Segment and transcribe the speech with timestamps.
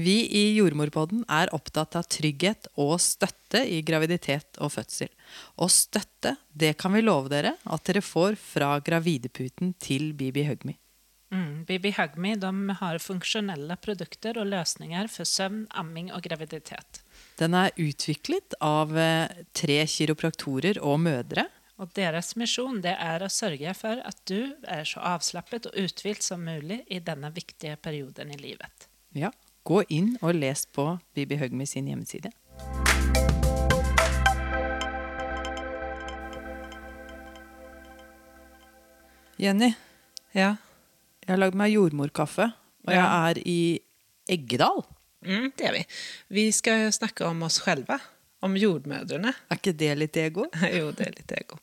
[0.00, 5.10] Vi i Jordmorpodden er opptatt av trygghet og støtte i graviditet og fødsel.
[5.60, 10.76] Og støtte, det kan vi love dere at dere får fra Gravideputen til Bibi Hugme.
[11.30, 17.02] Mm, Bibi Hugme har funksjonelle produkter og løsninger for søvn, amming og graviditet.
[17.38, 21.44] Den er utviklet av eh, tre kiropraktorer og mødre.
[21.80, 26.24] Og deres misjon det er å sørge for at du er så avslappet og uthvilt
[26.24, 28.90] som mulig i denne viktige perioden i livet.
[29.16, 29.30] Ja,
[29.70, 32.32] Gå inn og les på Bibi Høgmi sin hjemmeside.
[39.40, 39.72] Jenny,
[40.34, 40.56] Ja.
[41.26, 42.52] jeg har lagd meg jordmorkaffe,
[42.86, 43.80] og jeg er i
[44.28, 44.84] Eggedal.
[45.24, 45.84] Mm, det er vi.
[46.28, 47.98] Vi skal snakke om oss själva.
[48.40, 49.34] Om jordmødrene.
[49.52, 50.46] Er ikke det litt ego?
[50.78, 51.58] jo, det er litt ego.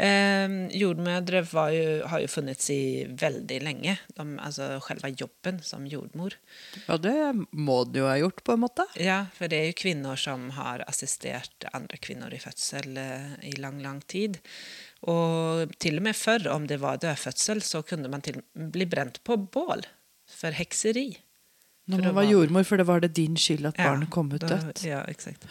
[0.00, 2.80] Eh, jordmødre var jo, har jo funnits i
[3.20, 3.98] veldig lenge.
[4.16, 6.38] De, altså selve jobben som jordmor.
[6.86, 7.16] Ja, det
[7.52, 8.88] må du jo ha gjort, på en måte.
[8.96, 13.52] Ja, for det er jo kvinner som har assistert andre kvinner i fødsel eh, i
[13.60, 14.40] lang, lang tid.
[15.04, 19.20] Og til og med før, om det var dødfødsel, så kunne man til, bli brent
[19.26, 19.84] på bål
[20.26, 21.10] for hekseri.
[21.86, 24.42] Når man var jordmor, for det var det din skyld at Ja, barnet kom ut
[24.42, 24.82] dødt.
[24.84, 25.44] Ja, exakt.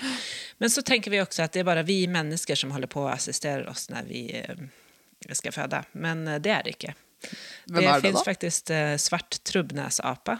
[0.59, 3.11] Men så tenker vi også at det er bare vi mennesker som holder på å
[3.14, 4.66] assistere oss når vi eh,
[5.31, 5.80] skal føde.
[5.94, 6.94] Men eh, det er det ikke.
[7.72, 8.28] Hvem det er det finnes da?
[8.28, 10.38] faktisk eh, svart trubbnäsapa.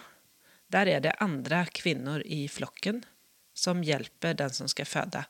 [0.76, 3.04] Der er det andre kvinner i flokken
[3.56, 5.24] som hjelper den som skal føde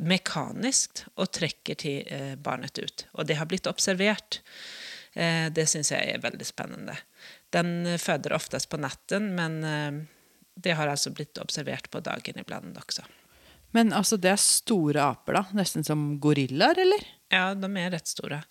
[0.00, 3.06] mekanisk og trekker til barnet ut.
[3.12, 4.40] Og det har blitt observert.
[5.12, 6.96] Eh, det syns jeg er veldig spennende.
[7.52, 10.02] Den føder oftest på natten, men eh,
[10.54, 13.04] det har altså blitt observert på dagen iblant også.
[13.72, 15.44] Men altså, det er store aper, da?
[15.56, 17.06] Nesten som gorillaer, eller?
[17.32, 18.42] Ja, de er rett store.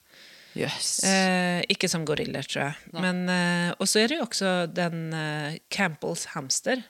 [0.58, 1.04] Yes.
[1.08, 2.96] Eh, ikke som goriller, tror jeg.
[2.98, 6.82] Men, eh, og så er det jo også den eh, Campbells hamster.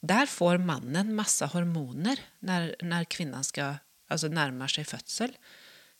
[0.00, 5.34] Der får mannen masse hormoner når, når kvinnen skal, altså nærmer seg fødsel.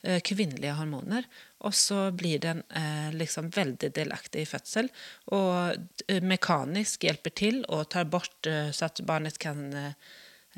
[0.07, 1.27] Eh, kvinnelige hormoner.
[1.67, 4.89] Og så blir den eh, liksom veldig delaktig i fødsel.
[5.37, 5.77] Og
[6.09, 9.93] eh, mekanisk hjelper til og tar bort eh, så at barnet kan eh,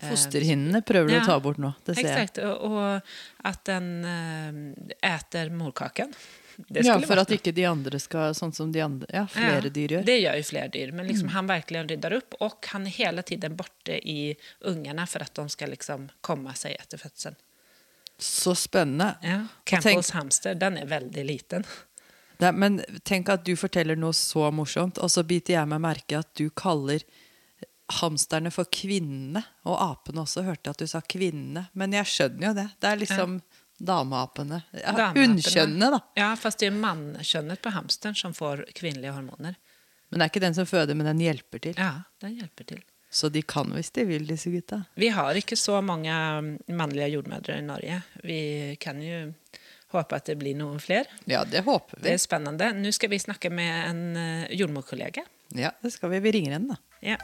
[0.03, 1.25] Fosterhinnene prøver du ja.
[1.25, 1.75] å ta bort nå.
[1.85, 2.13] Det ser jeg.
[2.15, 6.15] Exakt, og, og at den eh, äter morkaken.
[6.57, 9.73] Det Ja, for at ikke de andre skal Sånn som de andre Ja, flere Ja,
[9.73, 10.03] dyr gjør.
[10.05, 13.25] Det gjør jo flere dyr, men liksom han virkelig rydder opp, og han er hele
[13.27, 14.35] tiden borte i
[14.69, 17.41] ungene for at de skal liksom komme seg etter fødselen.
[18.19, 19.15] Så spennende.
[19.23, 19.41] Ja.
[19.65, 21.67] Campbells hamster, den er veldig liten.
[22.43, 26.19] Det, men tenk at du forteller noe så morsomt, og så biter jeg meg merke
[26.19, 27.05] at du kaller
[28.01, 29.45] hamsterne for kvinnene.
[29.69, 30.43] Og apene også.
[30.43, 31.69] Hørte jeg at du sa kvinnene.
[31.79, 32.65] Men jeg skjønner jo det.
[32.83, 33.37] Det er liksom
[33.79, 34.63] dameapene.
[34.73, 35.27] Ja, Dameapene.
[35.29, 36.01] Hunnkjønnet, da.
[36.19, 39.59] Ja, fast det er mannkjønnet på hamsteren som får kvinnelige hormoner.
[40.11, 41.79] Men det er ikke den som føder, men den hjelper til.
[41.79, 42.83] Ja, den hjelper til.
[43.13, 44.83] Så de kan hvis de vil, disse gutta.
[44.97, 46.13] Vi har ikke så mange
[46.73, 48.01] mannlige jordmødre i Norge.
[48.25, 48.41] Vi
[48.81, 49.27] kan jo
[49.93, 51.05] håpe at det blir noen flere.
[51.29, 52.07] Ja, det håper vi.
[52.07, 52.71] Det er spennende.
[52.73, 55.27] Nå skal vi snakke med en eh, jordmorkollega.
[55.53, 56.23] Ja, det skal vi.
[56.25, 56.81] Vi ringer henne, da.
[57.05, 57.21] Ja.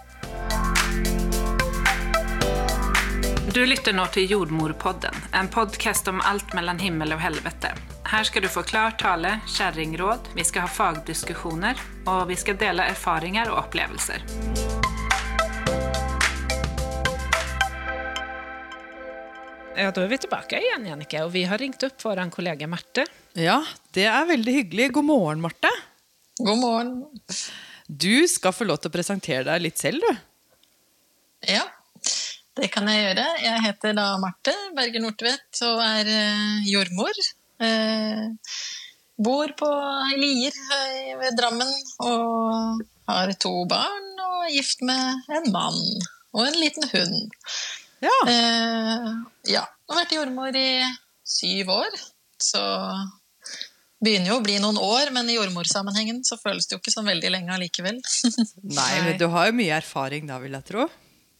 [3.48, 7.72] Du lytter nå til Jordmorpodden, en podkast om alt mellom himmel og helvete.
[8.12, 12.86] Her skal du få klar tale, kjerringråd, vi skal ha fagdiskusjoner, og vi skal dele
[12.92, 14.77] erfaringer og opplevelser.
[19.78, 23.04] Ja, da er vi tilbake igjen, Jannicke, og vi har ringt opp vår kollega Marte.
[23.38, 23.60] Ja,
[23.94, 24.88] det er veldig hyggelig.
[24.96, 25.70] God morgen, Marte.
[26.40, 26.96] God morgen.
[27.86, 30.18] Du skal få lov til å presentere deg litt selv, du.
[31.54, 31.62] Ja,
[32.58, 33.28] det kan jeg gjøre.
[33.44, 37.24] Jeg heter da Marte Berger Nordtvedt og er eh, jordmor.
[37.62, 38.52] Eh,
[39.14, 39.72] bor på
[40.10, 41.70] i Lier eh, ved Drammen
[42.02, 45.84] og har to barn og er gift med en mann
[46.34, 47.36] og en liten hund.
[48.04, 48.14] Ja.
[48.30, 49.08] Eh,
[49.54, 50.70] ja, Jeg har vært jordmor i
[51.26, 51.96] syv år,
[52.42, 52.62] så
[54.04, 57.08] begynner jo å bli noen år, men i jordmorsammenhengen så føles det jo ikke sånn
[57.08, 57.98] veldig lenge allikevel.
[58.78, 60.86] Nei, men du har jo mye erfaring da, vil jeg tro.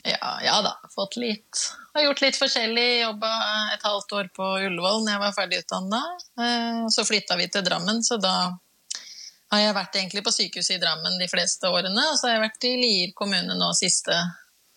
[0.06, 0.75] Ja, ja da.
[0.94, 1.69] Fått litt.
[1.94, 2.87] Har gjort litt forskjellig.
[3.02, 3.31] Jobba
[3.75, 6.02] et halvt år på Ullevål når jeg var ferdigutdanna.
[6.94, 8.34] Så flytta vi til Drammen, så da
[9.52, 12.11] har jeg vært egentlig på sykehuset i Drammen de fleste årene.
[12.12, 14.16] Og så har jeg vært i Lier kommune nå siste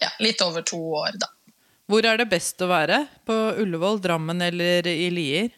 [0.02, 1.30] ja, litt over to år, da.
[1.92, 3.02] Hvor er det best å være?
[3.28, 5.50] På Ullevål, Drammen eller i Lier?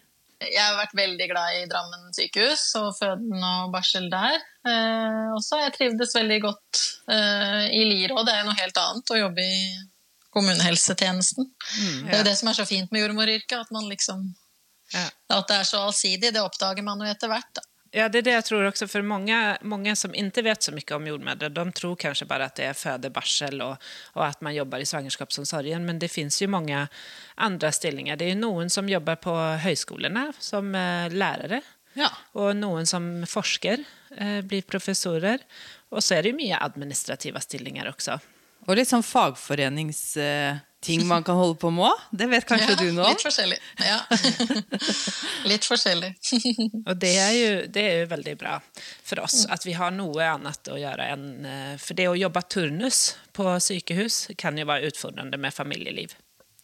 [0.43, 4.39] Jeg har vært veldig glad i Drammen sykehus og føden og barsel der.
[4.65, 6.81] Eh, også har jeg trivdes veldig godt
[7.13, 8.23] eh, i Lier òg.
[8.25, 9.59] Det er noe helt annet å jobbe i
[10.33, 11.51] kommunehelsetjenesten.
[12.07, 14.31] Det er jo det som er så fint med jordmoryrket, at man liksom
[14.93, 15.05] Ja.
[15.37, 16.33] At det er så allsidig.
[16.33, 17.63] Det oppdager man jo etter hvert, da.
[17.95, 18.87] Ja, det är det jag tror också.
[18.87, 22.55] För många, många som inte vet så mycket om jordmödrar, de tror kanske bara att
[22.55, 23.77] det är födebarsel och,
[24.13, 25.85] och att man jobbar i svangerskapsomsorgen.
[25.85, 26.87] Men det finns ju många
[27.35, 28.15] andra stillinger.
[28.15, 31.61] Det är ju någon som jobbar på högskolorna som eh, lärare.
[31.93, 32.09] Ja.
[32.33, 33.83] Og noen som forsker,
[34.17, 35.45] eh, blir professorer.
[35.93, 38.17] Og så er det jo mye administrative stillinger også.
[38.65, 39.05] Og litt sånn
[40.83, 41.99] fagforeningsting man kan holde på med òg.
[42.11, 43.13] Det vet kanskje du noe om?
[43.13, 43.57] Litt forskjellig.
[43.79, 43.99] Ja.
[45.49, 46.11] litt forskjellig.
[46.89, 48.57] Og det er jo, det er jo veldig bra
[49.03, 52.41] for oss at vi har noe annet å gjøre enn eh, For det å jobbe
[52.51, 56.13] turnus på sykehus kan jo være utfordrende med familieliv.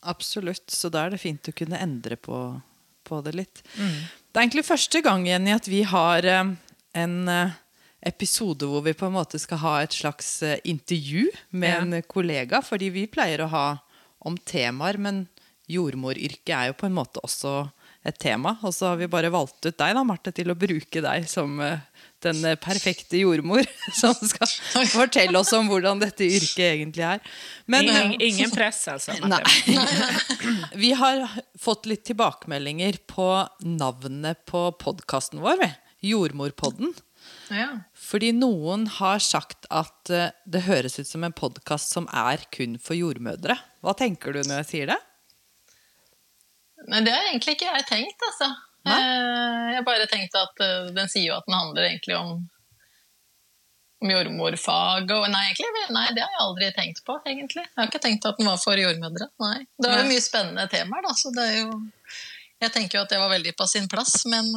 [0.08, 0.70] Absolutt.
[0.72, 2.60] Så da er det fint å kunne endre på,
[3.08, 3.64] på det litt.
[3.76, 6.54] Det er egentlig første gang Jenny, at vi har eh,
[7.00, 7.58] en eh,
[8.08, 11.82] episode hvor vi på en måte skal ha et slags intervju med Ja.
[11.84, 12.62] en kollega.
[12.64, 13.68] Fordi vi pleier å ha
[14.26, 15.26] om temaer, men
[15.70, 17.70] jordmoryrket er jo på en måte også
[18.08, 18.56] et tema.
[18.64, 21.60] Og så har vi bare valgt ut deg, da, Marte, til å bruke deg som
[21.64, 21.82] eh,
[22.24, 23.68] den eh, perfekte jordmor.
[24.00, 24.50] Som skal
[24.92, 27.22] fortelle oss om hvordan dette yrket egentlig er.
[27.70, 29.16] Men, ingen, ingen press, altså.
[29.28, 29.42] Nei.
[30.84, 31.26] Vi har
[31.60, 33.30] fått litt tilbakemeldinger på
[33.66, 35.66] navnet på podkasten vår.
[36.06, 36.94] Jordmorpodden.
[37.50, 37.70] Ja.
[37.98, 42.78] Fordi noen har sagt at eh, det høres ut som en podkast som er kun
[42.82, 43.58] for jordmødre.
[43.86, 45.00] Hva tenker du når jeg sier det?
[46.88, 48.54] Nei, det har egentlig ikke jeg tenkt, altså.
[48.88, 49.00] Nei?
[49.76, 52.44] Jeg bare tenkte at eh, den sier jo at den handler egentlig om,
[54.00, 57.66] om jordmorfag og Nei, egentlig, nei, det har jeg aldri tenkt på, egentlig.
[57.66, 59.32] Jeg har ikke tenkt at den var for jordmødre.
[59.44, 59.58] Nei.
[59.78, 61.72] Det var jo mye spennende temaer, da, så det er jo
[62.60, 64.48] Jeg tenker jo at det var veldig på sin plass, men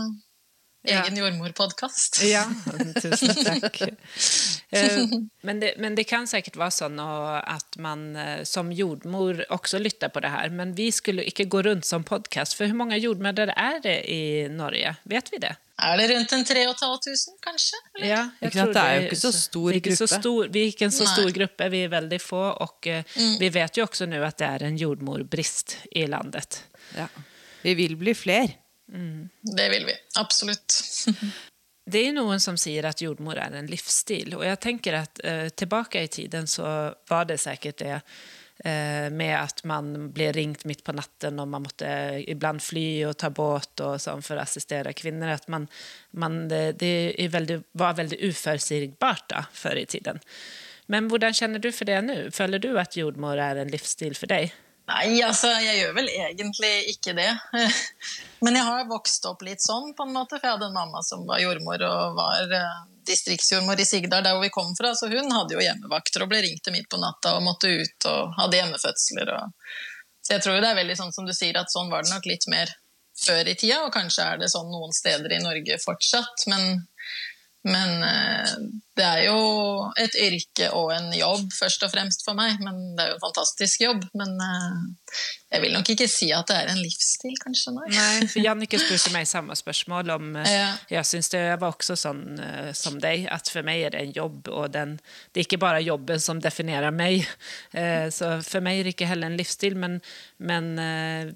[0.84, 1.02] eh, Ja.
[1.04, 2.22] egen jordmorpodkast.
[2.26, 2.44] Ja,
[3.00, 3.82] tusen takk.
[4.72, 5.02] Eh,
[5.44, 10.08] Men det, men det kan sikkert være sånn at man eh, som jordmor også lytter
[10.08, 10.48] på det her.
[10.48, 12.56] Men vi skulle ikke gå rundt som podkast.
[12.56, 14.94] For hvor mange jordmødre er det i Norge?
[15.12, 15.52] Vet vi det?
[15.82, 17.82] Er det rundt en 3500, kanskje?
[17.98, 18.06] Eller?
[18.08, 20.20] Ja, jeg Ikke tror det er jo ikke så stor det er så gruppe.
[20.22, 21.12] stor, vi er ikke en så Nei.
[21.12, 22.42] stor gruppe, vi er veldig få.
[22.64, 23.36] Og mm.
[23.44, 26.62] vi vet jo også nå at det er en jordmorbrist i landet.
[26.96, 27.10] Ja.
[27.62, 28.16] Vi vil bli
[28.92, 29.30] fler.
[29.56, 29.96] Det vil vi.
[30.20, 30.78] Absolutt.
[31.82, 34.36] Det er noen som sier at jordmor er en livsstil.
[34.36, 39.34] Og jeg tenker at eh, tilbake i tiden så var det sikkert det eh, med
[39.34, 41.90] at man ble ringt midt på natten og man måtte
[42.22, 45.34] ibland fly og ta båt og sånn for å assistere kvinner.
[45.34, 45.66] At man,
[46.14, 50.22] man, det det veldig, var veldig uforutsigbart da, før i tiden.
[50.86, 52.18] Men hvordan kjenner du for det nå?
[52.34, 54.54] Føler du at jordmor er en livsstil for deg?
[54.90, 57.30] Nei, altså, jeg gjør vel egentlig ikke det.
[58.44, 61.04] Men jeg har vokst opp litt sånn, på en måte, for jeg hadde en mamma
[61.06, 64.90] som var jordmor og var eh, distriktsjordmor i Sigdal, der hvor vi kom fra.
[64.98, 68.08] Så hun hadde jo hjemmevakter og ble ringt til midt på natta og måtte ut
[68.10, 69.34] og hadde hjemmefødsler.
[69.38, 69.74] Og...
[70.22, 72.26] Så jeg tror det er veldig sånn som du sier, at sånn var det nok
[72.30, 72.74] litt mer
[73.22, 76.46] før i tida, og kanskje er det sånn noen steder i Norge fortsatt.
[76.50, 76.82] Men,
[77.62, 78.54] men eh,
[78.98, 79.36] det er jo
[80.00, 82.58] et yrke og en jobb, først og fremst for meg.
[82.60, 84.02] Men det er jo en fantastisk jobb.
[84.18, 85.22] Men eh,
[85.54, 87.76] jeg vil nok ikke si at det er en livsstil, kanskje.
[87.76, 87.86] Nei.
[87.94, 90.66] Nei, for Jannicke spurte meg samme spørsmål om eh, Ja.
[90.90, 92.24] Jeg syns det var også sånn
[92.76, 94.98] som deg, at for meg er det en jobb, og den,
[95.30, 97.22] det er ikke bare jobben som definerer meg.
[97.72, 99.94] Eh, så for meg er det ikke heller en livsstil, men,
[100.44, 100.66] men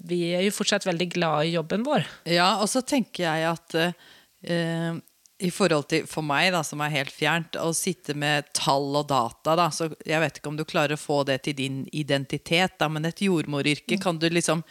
[0.07, 2.05] vi er jo fortsatt veldig glad i jobben vår.
[2.29, 4.99] Ja, og så tenker jeg at eh,
[5.37, 9.09] i forhold til for meg, da, som er helt fjernt, å sitte med tall og
[9.11, 12.77] data, da, så jeg vet ikke om du klarer å få det til din identitet,
[12.81, 14.63] da, men et jordmoryrke kan du liksom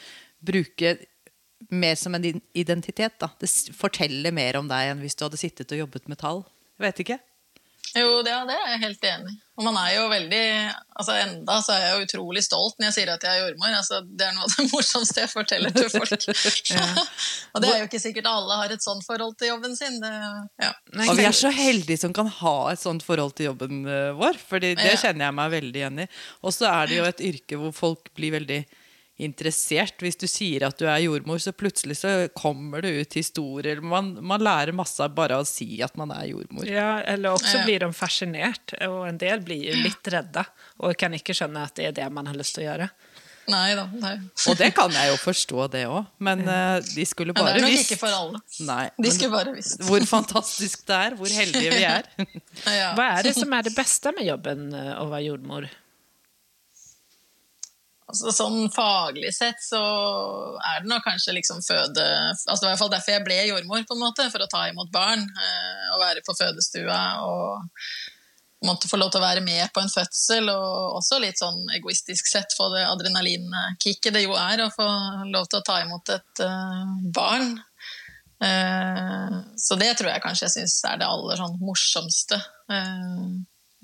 [0.46, 0.96] bruke
[1.70, 3.16] mer som en identitet.
[3.23, 3.30] Da.
[3.40, 6.44] Det forteller mer om deg enn hvis du hadde sittet og jobbet med tall.
[6.76, 7.18] Jeg vet ikke.
[7.95, 9.43] Jo, det, det er jeg helt enig i.
[9.57, 10.40] Og man er jo veldig
[11.00, 13.73] altså Enda så er jeg jo utrolig stolt når jeg sier at jeg er jordmor.
[13.78, 16.26] Altså, det er noe av det morsomste jeg forteller til folk.
[17.55, 19.97] og det er jo ikke sikkert alle har et sånt forhold til jobben sin.
[20.02, 20.12] Det,
[20.61, 20.73] ja.
[20.93, 24.11] Nei, Og vi er så heldige som kan ha et sånt forhold til jobben eh,
[24.19, 26.11] vår, Fordi det kjenner jeg meg veldig igjen i.
[26.45, 28.61] Og så er det jo et yrke hvor folk blir veldig
[29.16, 29.96] interessert.
[30.04, 33.80] Hvis du sier at du er jordmor, så plutselig så kommer det ut historier.
[33.80, 36.68] Man, man lærer masse av bare å si at man er jordmor.
[36.68, 40.44] Ja, eller også blir de fascinert, og en del blir jo litt redde
[40.82, 42.90] og kan ikke skjønne at det er det man har lyst til å gjøre.
[43.46, 43.85] Nei da.
[43.92, 46.08] Det er, Og det kan jeg jo forstå, det òg.
[46.26, 48.40] Men eh, de skulle det bare er nok visst ikke for alle.
[48.66, 49.85] Nei, De skulle bare visst.
[49.87, 51.14] hvor fantastisk det er.
[51.20, 52.08] Hvor heldige vi er.
[52.66, 52.88] Ja.
[52.99, 55.68] Hva er det som er det beste med jobben eh, å være jordmor?
[58.06, 59.80] Altså, sånn faglig sett så
[60.62, 63.38] er det nok kanskje liksom føde altså Det var i hvert fall derfor jeg ble
[63.48, 65.25] jordmor, på en måte, for å ta imot barn.
[65.26, 67.66] Eh, og være på fødestua og
[68.66, 70.50] måtte få lov til å være med på en fødsel.
[70.52, 74.86] Og også litt sånn egoistisk sett få det adrenalinkicket det jo er å få
[75.32, 77.56] lov til å ta imot et eh, barn.
[78.44, 82.38] Eh, så det tror jeg kanskje jeg syns er det aller sånn morsomste
[82.70, 83.28] eh,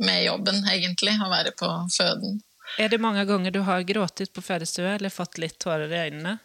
[0.03, 1.19] med jobben, egentlig.
[1.19, 2.39] Å være på føden.
[2.79, 6.39] Er det mange ganger du har grått på fødestua eller fått litt tårer i øynene?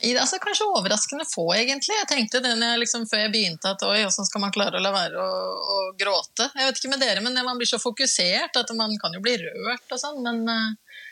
[0.00, 1.92] I, altså, kanskje overraskende få, egentlig.
[1.98, 4.84] Jeg tenkte det jeg liksom, før jeg begynte at oi, hvordan skal man klare å
[4.84, 5.42] la være å,
[5.74, 6.46] å, gråte?
[6.56, 9.36] Jeg vet ikke med dere, men man blir så fokusert at man kan jo bli
[9.42, 10.22] rørt og sånn.
[10.24, 11.02] Men, eh,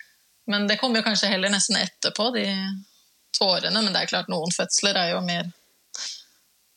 [0.49, 2.47] men det kommer jo kanskje heller nesten etterpå, de
[3.37, 3.77] tårene.
[3.77, 5.53] Men det er klart, noen fødsler er jo mer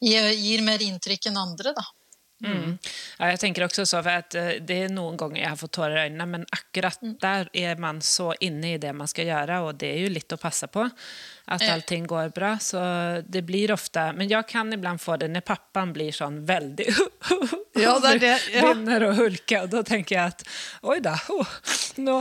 [0.01, 1.83] gir mer inntrykk enn andre, da.
[2.41, 2.77] Mm.
[3.19, 5.97] Ja, jeg tenker også så, at eh, Det er noen ganger jeg har fått tårer
[5.99, 7.15] i øynene, men akkurat mm.
[7.21, 10.33] der er man så inne i det man skal gjøre, og det er jo litt
[10.33, 10.87] å passe på
[11.51, 12.55] at allting går bra.
[12.59, 12.79] Så
[13.27, 16.87] det blir ofte Men jeg kan iblant få det når pappaen blir sånn veldig
[17.79, 18.33] Ja, det er det.
[18.51, 18.61] Ja.
[18.65, 20.43] Begynner å hulke, og da tenker jeg at
[20.83, 21.15] Oi da.
[21.31, 21.53] Oh,
[22.03, 22.17] no.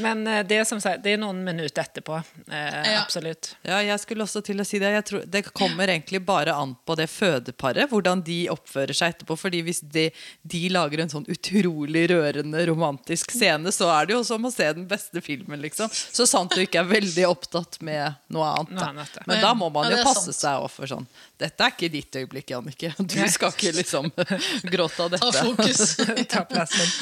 [0.00, 2.16] Men eh, det er som sagt, det er noen minutter etterpå.
[2.48, 3.00] Eh, ja.
[3.02, 3.52] Absolutt.
[3.66, 4.92] Ja, jeg skulle også til å si det.
[4.94, 9.36] Jeg tror, det kommer egentlig bare an på det fødeparet, hvordan de oppfører seg etterpå.
[9.40, 10.08] fordi hvis de,
[10.42, 14.70] de lager en sånn utrolig rørende romantisk scene, så er det jo som å se
[14.72, 15.92] den beste filmen, liksom.
[15.92, 18.76] Så sant du ikke er veldig opptatt med noe annet.
[18.78, 18.88] Da.
[18.88, 21.06] annet Men da må man jo passe seg for sånn
[21.40, 22.92] Dette er ikke ditt øyeblikk, Jannicke.
[23.14, 24.10] Du skal ikke liksom
[24.74, 25.32] gråte av dette.
[25.32, 25.96] Ta fokus.
[26.32, 26.94] Ta plassen.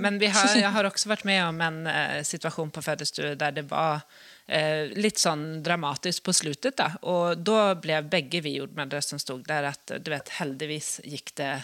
[0.00, 3.68] Men har, jeg har også vært med om en uh, situasjon på fødestue der det
[3.70, 4.02] var
[4.46, 6.74] Eh, litt sånn dramatisk på slutten.
[6.76, 6.90] Da.
[7.08, 11.54] Og da ble begge vi jordmødre som sto der, at du vet, heldigvis gikk det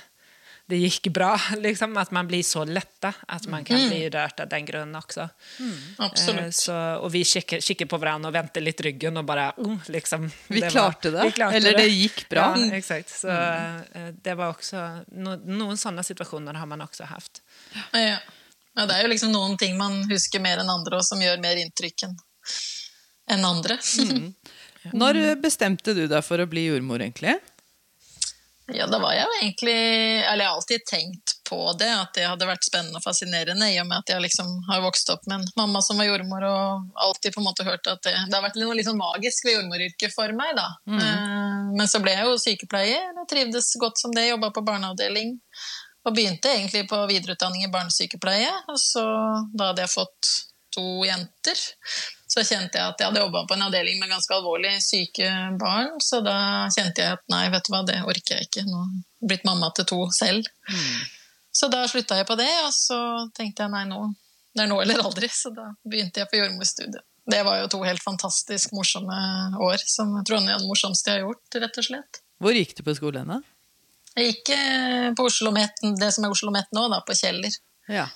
[0.70, 1.34] det gikk bra.
[1.64, 3.88] Liksom, at man blir så letta at man kan mm.
[3.90, 5.26] bli rørt av den grunnen også.
[5.58, 6.44] Mm, absolutt.
[6.44, 9.90] Eh, så, og vi kikker, kikker, på hverandre og venter litt ryggen og bare oh,
[9.92, 11.28] liksom, vi, det klarte var, det.
[11.28, 11.84] vi, klarte Eller det.
[11.84, 12.46] det gikk bra.
[12.56, 13.12] Ja, exakt.
[13.12, 14.16] Så mm.
[14.22, 14.84] det var også
[15.18, 17.42] no, Noen sånne situasjoner har man også hatt.
[17.92, 18.16] Ja.
[18.76, 18.86] ja.
[18.86, 21.60] det er jo liksom noen ting man husker mer enn andre, og som gjør mer
[21.60, 23.78] inntrykk enn andre.
[24.06, 24.32] Mm.
[25.00, 27.36] Når bestemte du deg for å bli jordmor, egentlig?
[28.74, 29.76] Ja, da var jeg jo egentlig
[30.22, 33.80] Eller jeg har alltid tenkt på det, at det hadde vært spennende og fascinerende, i
[33.82, 37.00] og med at jeg liksom har vokst opp med en mamma som var jordmor, og
[37.06, 39.56] alltid på en måte hørt at det, det har vært noe litt sånn magisk ved
[39.56, 40.68] jordmoryrket for meg, da.
[40.86, 41.00] Mm.
[41.00, 45.34] Uh, men så ble jeg jo sykepleier, og trivdes godt som det, jobba på barneavdeling.
[46.06, 49.02] Og begynte egentlig på videreutdanning i barnesykepleie, og så
[49.50, 50.32] da hadde jeg fått
[50.70, 51.66] to jenter
[52.40, 55.28] så kjente jeg at jeg hadde jobba på en avdeling med ganske alvorlig syke
[55.60, 55.92] barn.
[56.02, 58.64] Så da kjente jeg at nei, vet du hva, det orker jeg ikke.
[58.68, 60.48] Nå er jeg blitt mamma til to selv.
[60.70, 60.96] Mm.
[61.60, 62.98] Så da slutta jeg på det, og så
[63.36, 64.00] tenkte jeg nei, nå,
[64.56, 65.28] det er nå eller aldri.
[65.34, 67.04] Så da begynte jeg på jordmorstudiet.
[67.30, 69.16] Det var jo to helt fantastisk morsomme
[69.60, 72.22] år, som jeg tror er det morsomste jeg har gjort, rett og slett.
[72.40, 73.40] Hvor gikk du på skolen, da?
[74.16, 77.54] Jeg gikk eh, på Oslo Met, det som er Oslo Met nå, da, på Kjeller.
[77.92, 78.08] Ja.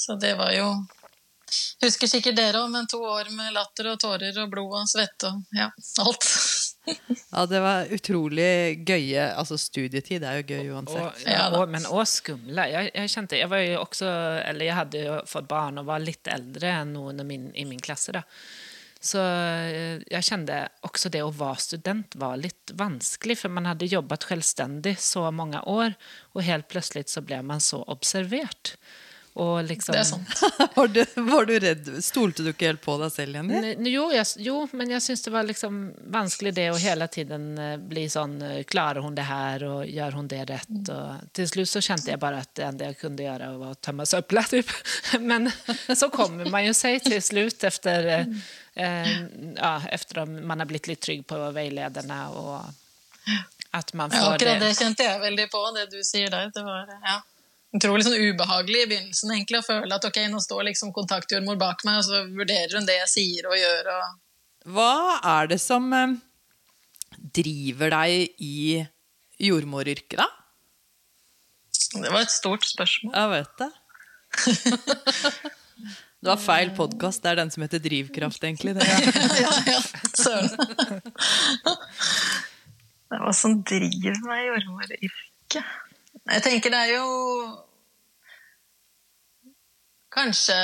[0.00, 0.68] Så det var jo
[1.84, 5.30] Husker sikkert dere òg, men to år med latter og tårer og blod og svette
[5.30, 5.70] og ja,
[6.04, 6.28] alt.
[7.32, 11.00] ja, det var utrolig gøye Altså, studietid er jo gøy uansett.
[11.00, 12.66] Og, ja, og, men òg skumle.
[12.68, 14.10] Jeg, jeg, kjente Jeg var jo også
[14.44, 17.80] Eller jeg hadde jo fått barn og var litt eldre enn noen min, i min
[17.80, 18.24] klasse, da.
[19.04, 23.90] Så eh, jeg kjente også det å være student var litt vanskelig, for man hadde
[23.90, 25.92] jobbet selvstendig så mange år,
[26.32, 28.78] og helt plutselig så ble man så observert.
[29.36, 30.28] Liksom, det er sant.
[30.74, 31.88] var, du, var, du, redd?
[32.04, 33.72] Stolte du ikke helt på deg selv, Jenny?
[33.90, 35.80] Jo, jeg, jo, men jeg syns det var liksom
[36.14, 40.20] vanskelig det å hele tiden eh, bli sånn eh, Klarer hun det her, og gjør
[40.20, 40.70] hun det rett?
[40.94, 43.80] Og til slutt så kjente jeg bare at det enda jeg kunne gjøre, var å
[43.82, 44.46] tømme søpla.
[44.54, 44.70] Typ.
[45.32, 45.50] Men
[45.90, 49.12] så kommer man jo seg til slutt etter, eh,
[49.58, 52.22] ja, etter at man har blitt litt trygg på veilederne.
[52.38, 52.62] og
[53.74, 54.68] at man får ja, akkurat det.
[54.68, 56.52] det kjente jeg veldig på, det du sier der.
[56.54, 57.22] Det var, ja
[57.74, 61.82] utrolig sånn ubehagelig i begynnelsen egentlig, å føle at ok, nå står liksom kontaktjordmor bak
[61.86, 63.90] meg, og så vurderer hun det jeg sier og gjør.
[63.94, 64.04] Og...
[64.76, 64.94] Hva
[65.34, 66.14] er det som eh,
[67.40, 68.84] driver deg i
[69.42, 70.30] jordmoryrket, da?
[71.94, 73.14] Det var et stort spørsmål.
[73.14, 73.70] Jeg vet det.
[76.24, 77.20] Det var feil podkast.
[77.20, 78.72] Det er den som heter Drivkraft, egentlig.
[78.78, 78.84] Det.
[79.44, 79.80] ja, ja,
[80.16, 81.02] søren.
[83.12, 85.74] Det hva som driver meg i jordmoryrket.
[86.24, 87.08] Jeg tenker det er jo
[90.14, 90.56] Kanskje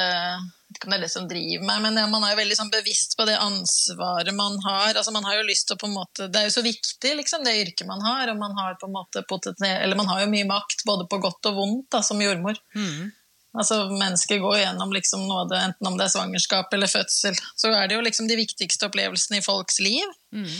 [0.70, 2.56] jeg vet ikke om det er det som driver meg, men man er jo veldig
[2.60, 4.92] sånn bevisst på det ansvaret man har.
[4.92, 7.14] Altså man har jo lyst til å på en måte, Det er jo så viktig,
[7.18, 8.30] liksom, det yrket man har.
[8.30, 9.24] Og man har på en måte
[9.66, 12.60] eller man har jo mye makt, både på godt og vondt, da, som jordmor.
[12.78, 13.10] Mm.
[13.58, 17.42] Altså, Mennesker går gjennom liksom noe av det, enten om det er svangerskap eller fødsel.
[17.58, 20.06] Så er det jo liksom de viktigste opplevelsene i folks liv.
[20.30, 20.54] Mm.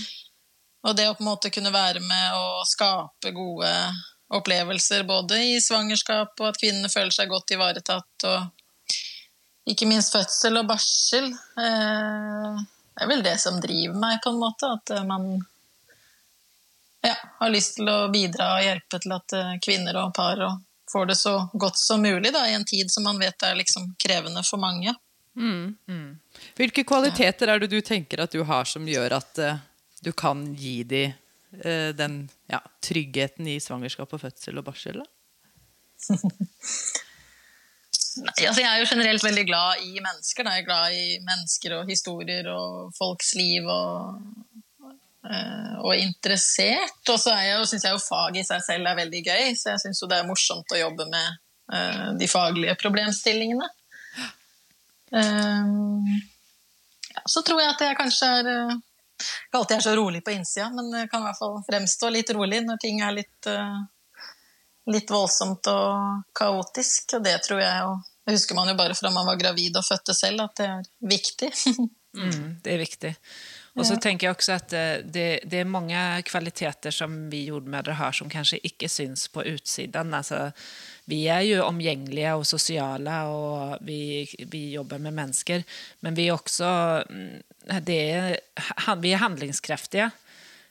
[0.90, 3.70] Og det å på en måte kunne være med å skape gode
[4.30, 8.26] opplevelser både i svangerskap og at kvinnene føler seg godt ivaretatt.
[8.30, 11.30] Og ikke minst fødsel og barsel.
[11.30, 12.60] Eh,
[12.94, 14.70] det er vel det som driver meg, på en måte.
[14.78, 15.32] At man
[17.40, 20.42] har lyst til å bidra og hjelpe til at eh, kvinner og par
[20.92, 23.94] får det så godt som mulig da, i en tid som man vet er liksom
[24.00, 24.94] krevende for mange.
[26.58, 29.60] Hvilke kvaliteter er det du tenker at du har som gjør at eh,
[30.02, 31.14] du kan gi eh,
[31.50, 35.00] den ja, tryggheten i svangerskap og fødsel og barsel?
[38.18, 40.44] Nei, altså jeg er jo generelt veldig glad i mennesker.
[40.44, 40.54] Da.
[40.56, 44.18] Jeg er glad i mennesker og historier og folks liv og,
[45.28, 47.04] eh, og interessert.
[47.06, 47.36] Og så
[47.70, 50.18] syns jeg jo fag i seg selv er veldig gøy, så jeg syns jo det
[50.18, 51.38] er morsomt å jobbe med
[51.76, 53.70] eh, de faglige problemstillingene.
[55.10, 56.06] Um,
[57.10, 58.50] ja, så tror jeg at jeg kanskje er
[59.20, 62.62] Ikke alltid er så rolig på innsida, men kan i hvert fall fremstå litt rolig
[62.66, 63.80] når ting er litt, uh,
[64.90, 67.16] litt voldsomt og kaotisk.
[67.18, 69.82] Og det tror jeg jo Det husker man jo bare fra man var gravid og
[69.86, 70.84] fødte selv, at det er
[71.16, 71.50] viktig.
[72.10, 73.10] Mm, det er viktig.
[73.78, 77.92] Og så tenker jeg også att eh, det, det er mange kvaliteter som vi jordmødre
[77.92, 80.14] har som kanskje ikke syns på utsiden.
[80.14, 80.50] Altså,
[81.04, 85.62] vi er jo omgjengelige og sosiale, og vi, vi jobber med mennesker.
[86.00, 86.66] Men vi er också
[87.68, 88.40] mm, det är,
[88.96, 90.10] vi er handlingskraftige.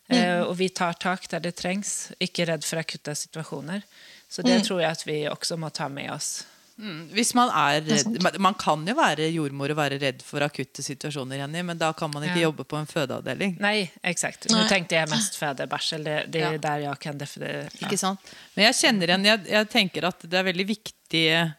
[0.10, 0.44] Mm.
[0.48, 2.12] Og vi tar tak der det trengs.
[2.20, 3.84] Ikke redd for akutte situasjoner.
[4.30, 6.46] Så det tror jeg at vi også må ta med oss.
[6.80, 7.10] Mm.
[7.12, 11.38] Hvis man er redd man- kan jo være jordmor og være redd for akutte situasjoner,
[11.42, 12.48] Jenny, men da kan man ikke Ja.
[12.48, 13.60] jobbe på en fødeavdeling.
[13.60, 14.48] Nei, exakt.
[14.50, 16.04] Nå tenkte jeg mest fødebarsel.
[16.04, 16.58] Det, det Ja.
[16.58, 17.70] der jeg kan definiera.
[17.82, 18.20] Ikke sant?
[18.56, 21.54] Men jeg kjenner igjen jeg, jeg tenker at det er veldig viktige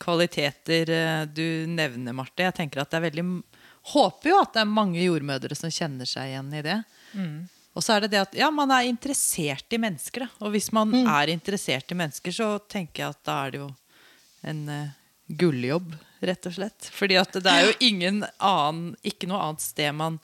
[0.00, 2.44] kvaliteter eh, du nevner, Marte.
[2.46, 3.42] Jeg tenker at det er veldig
[3.94, 6.76] Håper jo at det er mange jordmødre som kjenner seg igjen i det.
[7.72, 10.26] Og så er det det at ja, man er interessert i mennesker.
[10.26, 10.44] Da.
[10.44, 13.68] Og hvis man er interessert i mennesker, så tenker jeg at da er det jo
[14.50, 14.92] en uh,
[15.40, 15.94] gulljobb,
[16.26, 16.90] rett og slett.
[16.92, 20.18] Fordi at det er jo ingen annen, ikke noe annet sted man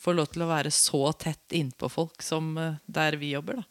[0.00, 3.66] får lov til å være så tett innpå folk som uh, der vi jobber, da.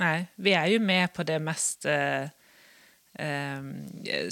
[0.00, 2.30] Nei, vi er jo med på det mest eh,
[3.18, 4.30] eh,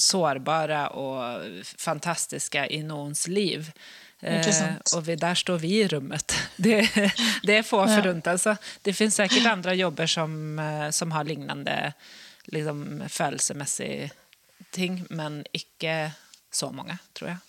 [0.97, 3.73] og fantastiske fantastiska i noens liv.
[4.21, 5.07] og sant.
[5.07, 6.35] vi, der står vi i rummet.
[6.57, 6.91] Det,
[7.43, 8.27] det er få förunt.
[8.27, 8.57] Altså.
[8.83, 11.93] det finnes sikkert andre jobber som, eh, som har lignende
[12.53, 14.11] liksom, følelsesmessige
[14.71, 16.13] ting, men ikke
[16.53, 17.41] så mange, tror jeg.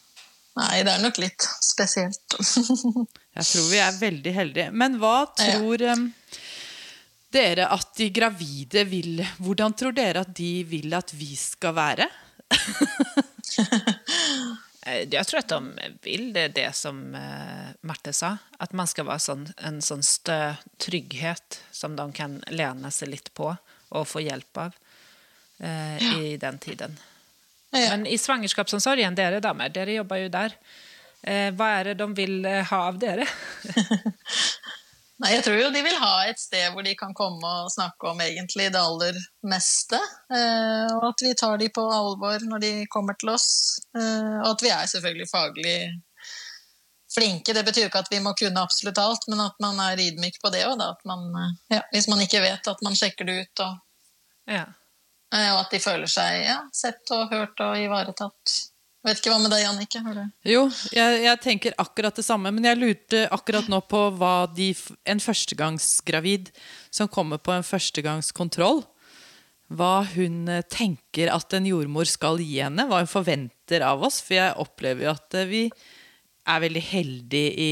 [0.59, 2.35] Nei, det er nok litt spesielt.
[3.37, 4.71] Jeg tror vi er veldig heldige.
[4.75, 6.09] Men hva tror em,
[7.33, 12.07] dere at de gravide vil Hvordan tror dere at de vil at vi skal være?
[14.81, 18.33] Jeg tror at de vil det, det som eh, Marte sa.
[18.59, 23.29] At man skal være sånn, en sånn stø trygghet som de kan lene seg litt
[23.37, 24.75] på og få hjelp av
[25.61, 26.97] eh, i den tiden.
[27.71, 27.91] Ja.
[27.93, 30.57] Men i svangerskapsomsorgen, dere damer, dere jobber jo der.
[31.21, 33.27] Eh, hva er det de vil eh, ha av dere?
[35.21, 38.09] Nei, jeg tror jo de vil ha et sted hvor de kan komme og snakke
[38.09, 39.99] om egentlig det aller meste.
[40.33, 43.49] Eh, og at vi tar de på alvor når de kommer til oss.
[43.93, 45.75] Eh, og at vi er selvfølgelig faglig
[47.13, 47.53] flinke.
[47.53, 50.41] Det betyr jo ikke at vi må kunne absolutt alt, men at man er ydmyk
[50.41, 50.81] på det òg.
[51.69, 53.77] Ja, hvis man ikke vet, at man sjekker det ut, og,
[54.49, 54.65] Ja.
[55.35, 58.57] eh, og at de føler seg ja, sett og hørt og ivaretatt.
[59.01, 59.99] Vet ikke hva med deg, Jannicke?
[60.45, 64.69] Jo, jeg, jeg tenker akkurat det samme, men jeg lurte akkurat nå på hva de,
[65.09, 66.51] en førstegangsgravid
[66.93, 68.83] som kommer på en førstegangskontroll,
[69.73, 74.19] hva hun eh, tenker at en jordmor skal gi henne, hva hun forventer av oss.
[74.21, 75.63] For jeg opplever jo at eh, vi
[76.51, 77.71] er veldig heldige i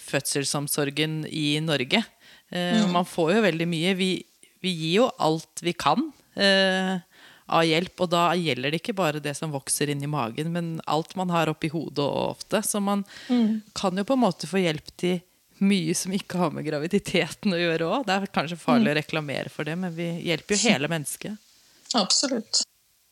[0.00, 2.02] fødselsomsorgen i Norge.
[2.50, 2.92] Mm.
[2.94, 3.94] Man får jo veldig mye.
[3.98, 4.10] Vi,
[4.64, 7.00] vi gir jo alt vi kan eh,
[7.46, 10.76] av hjelp, og da gjelder det ikke bare det som vokser inn i magen, men
[10.90, 12.62] alt man har oppi hodet og ofte.
[12.66, 13.04] Så man
[13.76, 15.20] kan jo på en måte få hjelp til
[15.64, 18.06] mye som ikke har med graviditeten å gjøre òg.
[18.06, 21.38] Det er kanskje farlig å reklamere for det, men vi hjelper jo hele mennesket.
[21.96, 22.64] Absolutt.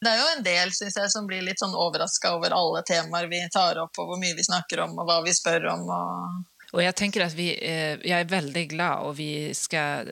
[0.05, 3.31] Det er jo en del synes jeg, som blir litt sånn overraska over alle temaer
[3.31, 5.87] vi tar opp, og hvor mye vi snakker om, og hva vi spør om.
[5.89, 6.43] Og...
[6.75, 10.11] Och jeg tenker at vi, eh, jag är väldigt glad og vi skal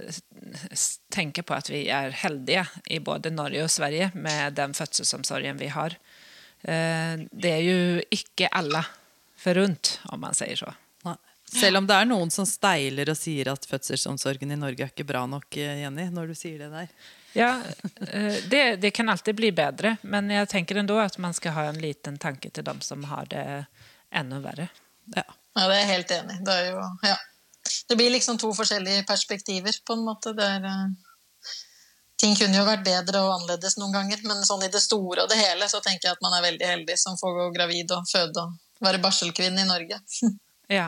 [1.11, 5.73] tenke på at vi er heldige i både Norge og Sverige med den fødselsomsorgen vi
[5.75, 5.97] har.
[6.63, 7.81] Eh, det er jo
[8.15, 8.85] ikke alle
[9.43, 10.71] forunt, om man sier så.
[11.53, 15.05] Selv om det er noen som steiler og sier at fødselsomsorgen i Norge er ikke
[15.05, 16.95] bra nok, eh, Jenny, når du sier det der.
[17.37, 17.51] Ja,
[18.49, 21.83] det, det kan alltid bli bedre, men jeg tenker ändå at man skal ha en
[21.83, 23.47] liten tanke til dem som har det
[24.15, 24.71] enda verre.
[25.17, 25.27] Ja.
[25.55, 26.39] Ja, det er jeg helt enig.
[26.47, 27.17] Det, jo, ja.
[27.89, 30.33] det blir liksom to forskjellige perspektiver, på en måte.
[30.39, 31.13] Der, er, eh,
[32.23, 35.33] ting kunne jo vært bedre og annerledes noen ganger, men sånn i det store og
[35.33, 38.09] det hele så tenker jeg at man er veldig heldig som får gå gravid og
[38.09, 40.03] føde og være barselkvinne i Norge.
[40.73, 40.87] Ja.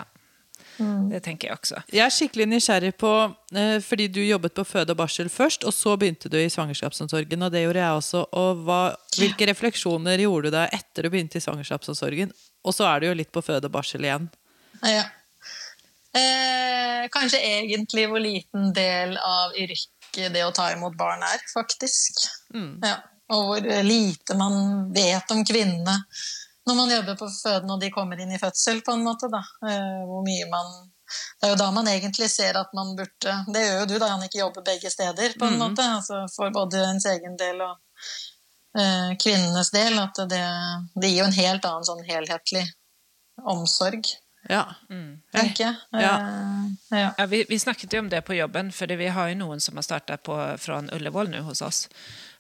[1.11, 1.81] Det tenker jeg også.
[1.93, 3.11] Jeg er skikkelig nysgjerrig på
[3.55, 7.43] eh, Fordi du jobbet på føde og barsel først, og så begynte du i svangerskapsomsorgen,
[7.47, 8.23] og det gjorde jeg også.
[8.41, 8.79] Og hva,
[9.19, 12.33] hvilke refleksjoner gjorde du deg etter du begynte i svangerskapsomsorgen?
[12.65, 14.31] Og så er du jo litt på føde og barsel igjen.
[14.85, 15.05] Ja.
[16.15, 22.27] Eh, kanskje egentlig hvor liten del av yrket det å ta imot barn er, faktisk.
[22.85, 22.97] Ja.
[23.35, 25.97] Og hvor lite man vet om kvinnene
[26.67, 29.29] når man jobber på føden og de kommer inn i fødsel, på en måte.
[29.29, 30.75] Eh, hvor mye man
[31.41, 34.09] Det er jo da man egentlig ser at man burde Det gjør jo du, da,
[34.09, 35.85] Jannicke, jobber begge steder, på en måte.
[35.99, 37.77] Altså for både ens egen del og
[38.81, 39.99] eh, kvinnenes del.
[40.01, 40.45] At det,
[40.97, 42.65] det gir jo en helt annen sånn helhetlig
[43.51, 44.09] omsorg,
[44.49, 44.65] Ja.
[45.33, 45.75] tenker jeg.
[45.91, 46.15] Ja.
[46.21, 47.15] Eh, ja.
[47.19, 49.77] Ja, vi, vi snakket jo om det på jobben, for vi har jo noen som
[49.81, 51.89] har starta på, från Ullevål nu hos oss.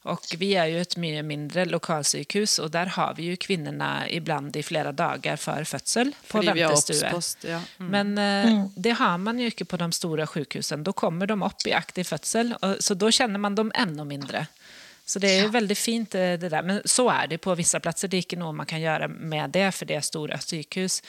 [0.04, 4.56] Og vi er jo et mye mindre lokalsykehus og der har vi jo kvinnene iblant
[4.60, 7.46] i flere dager før fødsel på Fordi vi har oppspost.
[7.48, 7.62] Ja.
[7.80, 7.88] Mm.
[7.94, 10.84] Men eh, det har man jo ikke på de store sykehusene.
[10.84, 14.44] Da kommer de opp i aktiv fødsel, og, så da kjenner man dem enda mindre.
[15.06, 16.62] Så det är ju väldigt fint eh, det där.
[16.62, 18.08] Men så är det på vissa platser.
[18.08, 21.02] Det är inte något man kan göra med det, för det är stora sykehus.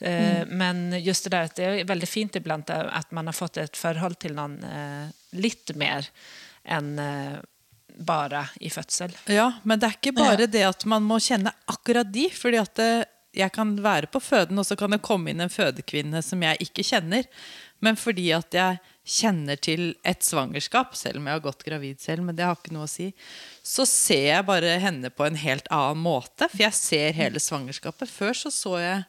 [0.00, 0.48] Mm.
[0.48, 3.56] Men just det där att det är väldigt fint ibland at att man har fått
[3.56, 4.64] ett förhåll till någon
[5.30, 6.06] litt lite mer
[6.64, 7.00] än
[7.98, 9.16] bare i fødsel.
[9.26, 12.28] Ja, men det er ikke bare det at man må kjenne akkurat de.
[12.30, 15.52] fordi at det, jeg kan være på føden, og så kan det komme inn en
[15.52, 17.28] fødekvinne som jeg ikke kjenner.
[17.82, 22.22] Men fordi at jeg kjenner til et svangerskap, selv om jeg har gått gravid selv,
[22.26, 23.08] men det har ikke noe å si,
[23.66, 26.46] så ser jeg bare henne på en helt annen måte.
[26.52, 28.10] For jeg ser hele svangerskapet.
[28.10, 29.00] Før så så jeg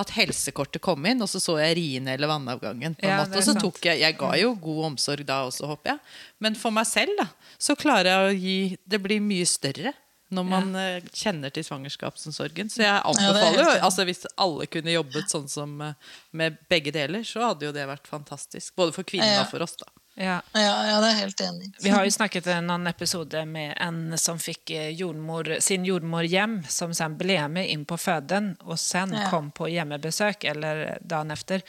[0.00, 2.96] at helsekortet kom inn, og så så jeg riene eller vannavgangen.
[2.98, 5.68] på en Ja, måte, Og så tok jeg, jeg ga jo god omsorg da også,
[5.70, 6.00] håper jeg.
[6.42, 8.56] Men for meg selv da, så klarer jeg å gi
[8.86, 9.94] Det blir mye større
[10.30, 11.00] når man ja.
[11.12, 12.70] kjenner til svangerskapsomsorgen.
[12.72, 15.92] Så jeg er anbefaler jo ja, altså Hvis alle kunne jobbet sånn som eh,
[16.32, 18.74] med begge deler, så hadde jo det vært fantastisk.
[18.76, 19.42] Både for kvinnene Ja.
[19.44, 19.86] og for oss, da.
[20.16, 20.36] Ja.
[20.54, 21.68] Ja, ja, det er jeg helt enig.
[21.82, 26.22] Vi har jo snakket en annen episode med en som fick eh, jordmor, sin jordmor
[26.30, 29.28] hjem, som sen ble med inn på føden, og sen Ja.
[29.30, 31.62] kom på hjemmebesøk eller dagen efter.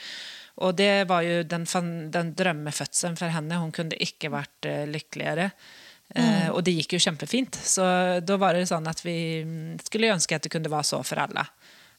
[0.62, 3.58] Og det var jo den, fan- den drømmefødselen for henne.
[3.60, 4.86] Hun kunne ikke vært eh,
[6.14, 6.52] lyckligare.
[6.54, 7.56] Og det gikk jo kjempefint.
[7.58, 7.84] Så
[8.24, 11.20] da var det sånn at vi mm, skulle ønske at det kunne være så for
[11.20, 11.44] alle.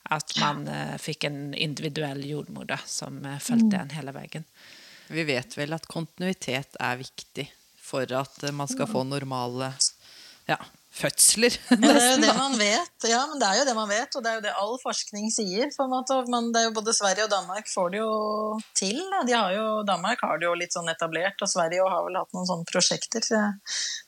[0.07, 4.45] At man fikk fick en individuell jordmor da, som fulgte följde en hele veien.
[5.11, 7.47] Vi vet vel at kontinuitet er viktig
[7.87, 9.71] for at eh, man skal få normale
[10.47, 10.57] ja,
[10.97, 11.55] fødsler.
[11.81, 13.07] Det er jo det man vet.
[13.07, 15.29] Ja, men det er jo det man vet, og det er jo det all forskning
[15.33, 15.69] sier.
[15.75, 16.17] på en måte.
[16.31, 18.12] Men det er jo Både Sverige og Danmark får det jo
[18.77, 18.99] til.
[19.27, 22.36] De har jo, Danmark har det jo litt sånn etablert, og Sverige har vel hatt
[22.36, 23.23] noen sånne prosjekter.
[23.25, 23.39] Så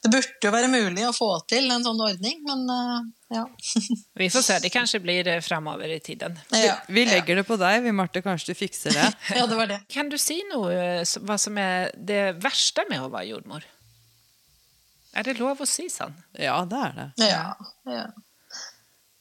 [0.03, 2.99] det burde jo være mulig å få til en sånn ordning, men eh,
[3.29, 3.45] ja.
[4.21, 6.37] Vi får se, det kanskje blir eh, framover i tiden.
[6.55, 6.77] ja.
[6.87, 8.23] Vi legger det på deg, vi, Marte.
[8.25, 9.09] Kanskje du fikser det.
[9.37, 9.81] Ja, det var det.
[9.93, 13.67] Kan du si noe eh, hva som er det verste med å være jordmor?
[15.19, 16.15] Er det lov å si sånn?
[16.39, 17.07] Ja, det er det.
[17.27, 17.45] Ja,
[17.91, 18.07] ja.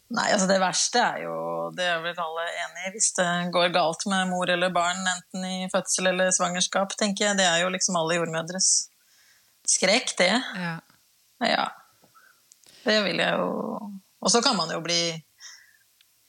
[0.09, 1.33] Nei, altså det verste er jo
[1.77, 5.45] Det er vel alle enig i hvis det går galt med mor eller barn, enten
[5.45, 7.39] i fødsel eller svangerskap, tenker jeg.
[7.41, 8.71] Det er jo liksom alle jordmødres
[9.69, 10.33] skrekk, det.
[10.57, 10.77] Ja.
[11.45, 11.67] Ja.
[12.87, 13.51] Det vil jeg jo
[14.19, 15.03] Og så kan man jo bli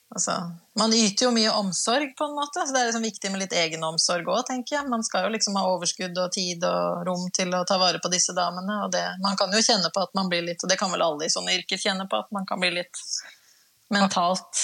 [0.10, 0.34] Altså,
[0.80, 2.64] man yter jo mye omsorg, på en måte.
[2.66, 4.90] Så det er liksom viktig med litt egenomsorg òg, tenker jeg.
[4.90, 8.10] Man skal jo liksom ha overskudd og tid og rom til å ta vare på
[8.10, 8.80] disse damene.
[8.88, 11.06] Og det, man kan jo kjenne på at man blir litt, og det kan vel
[11.06, 13.04] alle i sånne yrker kjenne på, at man kan bli litt
[13.94, 14.64] mentalt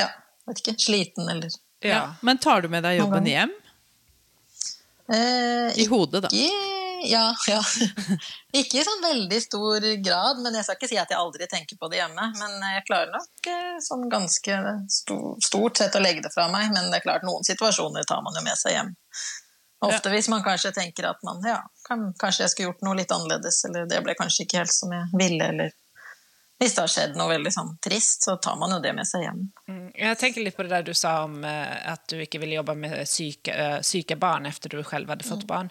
[0.00, 0.08] Ja,
[0.48, 0.76] vet ikke.
[0.80, 1.52] Sliten eller
[1.84, 2.14] Ja.
[2.24, 3.52] Men tar du med deg jobben hjem?
[5.12, 6.32] eh, I hodet, da.
[6.32, 6.73] Ikke,
[7.06, 7.60] ja, ja.
[8.60, 11.78] ikke i sånn veldig stor grad, men jeg skal ikke si at jeg aldri tenker
[11.80, 12.26] på det hjemme.
[12.40, 14.58] Men jeg klarer nok eh, sånn ganske
[14.90, 16.72] stort sett å legge det fra meg.
[16.74, 18.92] Men det er klart, noen situasjoner tar man jo med seg hjem.
[19.84, 23.12] Ofte hvis man kanskje tenker at man ja, kan, kanskje jeg skulle gjort noe litt
[23.12, 25.74] annerledes, eller det ble kanskje ikke helt som jeg ville, eller
[26.62, 29.26] hvis det har skjedd noe veldig sånn trist, så tar man jo det med seg
[29.26, 29.40] hjem.
[29.68, 32.60] Mm, Jeg tenker litt på det der du sa om eh, at du ikke ville
[32.60, 35.68] jobbe med syke, eh, syke barn efter du selv hadde fått barn.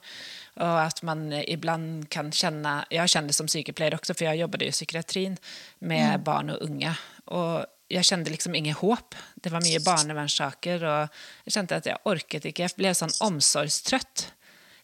[0.62, 4.68] Og at man iblant ibland kan kjenne Jeg kjente som sykepleier også, for jeg jobbet
[4.68, 5.38] i psykiatrien
[5.82, 6.94] med barn og unge.
[7.34, 9.16] Og jeg kjente liksom ingen håp.
[9.36, 12.68] Det var mye barnevernssaker, og jeg kjente at jeg orket ikke.
[12.68, 14.30] Jeg ble sånn omsorgstrøtt.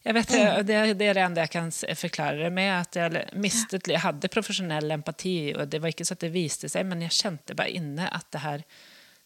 [0.00, 0.30] Jeg vet,
[0.64, 2.70] det, det er det enda jeg kan forklare det med.
[2.72, 6.70] At jeg mistet Jeg hadde profesjonell empati, og det var ikke så at det viste
[6.72, 8.64] seg, men jeg kjente bare inne at det her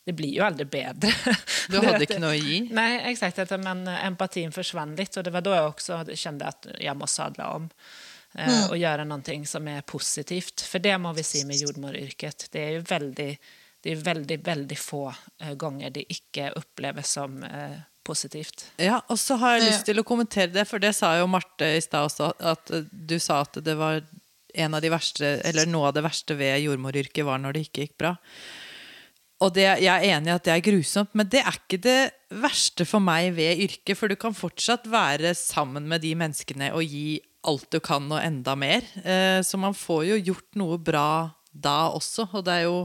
[0.05, 1.13] Det blir jo aldri bedre.
[1.73, 2.59] Du hadde ikke noe å gi?
[2.77, 3.39] Nei, exakt.
[3.63, 5.17] Men empatien forsvant litt.
[5.17, 7.71] Og det var da jeg også kjente at jeg må sadle om
[8.37, 10.67] eh, Og gjøre noe som er positivt.
[10.69, 12.51] For det må vi si med jordmoryrket.
[12.53, 13.31] Det er jo veldig,
[13.81, 18.67] det er veldig, veldig få ganger gånger det ikke oppleves som eh, positivt.
[18.77, 21.71] Ja, og så har jeg lyst til å kommentere det, for det sa jo Marte
[21.79, 24.03] i stad også, at eh, du sa at det var
[24.55, 27.87] en av de verste, eller noe av det verste ved jordmoryrket var når det ikke
[27.89, 28.13] gikk bra.
[29.43, 31.99] Og det, jeg er enig i at det er grusomt, men det er ikke det
[32.45, 36.87] verste for meg ved yrket, for du kan fortsatt være sammen med de menneskene og
[36.87, 38.87] gi alt du kan og enda mer.
[39.03, 42.79] Eh, Så man får jo gjort noe bra da også, og det er jo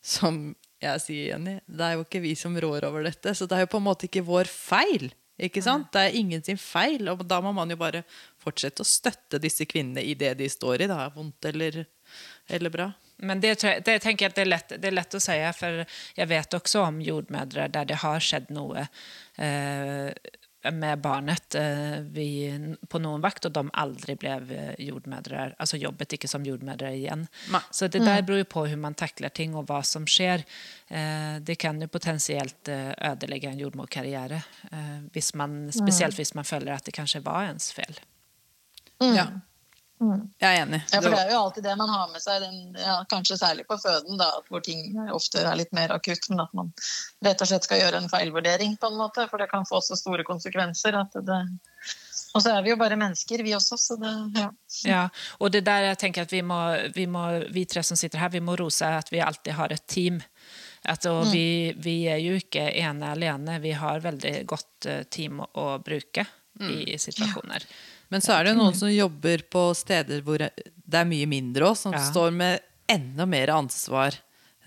[0.00, 3.56] som jeg sier, Jenny, det er jo ikke vi som rår over dette, så det
[3.56, 5.10] er jo på en måte ikke vår feil.
[5.38, 5.90] Ikke sant?
[5.94, 8.04] Det er ingen sin feil, og da må man jo bare
[8.42, 11.84] fortsette å støtte disse kvinnene i det de står i, da, vondt eller,
[12.48, 12.88] eller bra.
[13.18, 15.84] Men det, det tenker jeg at det er, lett, det er lett å si, for
[16.18, 18.84] jeg vet også om jordmødre der det har skjedd noe
[19.34, 20.12] eh,
[20.72, 22.28] med barnet eh, vi,
[22.88, 24.34] på noen vakt, og de aldri ble
[24.82, 27.24] jordmødre, altså jobbet ikke som jordmødre igjen.
[27.54, 27.62] Ma.
[27.70, 30.42] Så det der beror jo på hvordan man takler ting og hva som skjer.
[30.88, 36.48] Eh, det kan jo potensielt eh, ødelegge en jordmorkarriere, eh, hvis man, spesielt hvis man
[36.48, 38.02] føler at det kanskje var ens feil.
[38.98, 39.30] Ja.
[39.98, 40.78] Jeg er enig.
[40.92, 43.64] Ja, for det er jo alltid det man har med seg, den, ja, kanskje særlig
[43.66, 46.70] på føden, da, hvor ting ofte er litt mer akutt, men at man
[47.26, 49.98] rett og slett skal gjøre en feilvurdering, på en måte, for det kan få så
[49.98, 51.40] store konsekvenser at det
[52.36, 54.48] Og så er vi jo bare mennesker, vi også, så det Ja.
[54.84, 55.02] Ja,
[55.40, 56.60] og det der jeg tenker at vi må,
[56.94, 59.86] vi må, vi tre som sitter her, vi må rose at vi alltid har et
[59.86, 60.20] team.
[60.84, 65.40] At, og vi, vi er jo ikke ene alene, vi har veldig godt eh, team
[65.42, 66.26] å, bruke
[66.58, 67.64] i situasjoner.
[68.10, 71.68] Men så er det jo noen som jobber på steder hvor det er mye mindre
[71.68, 72.00] òg, som Ja.
[72.10, 74.14] står med enda mer ansvar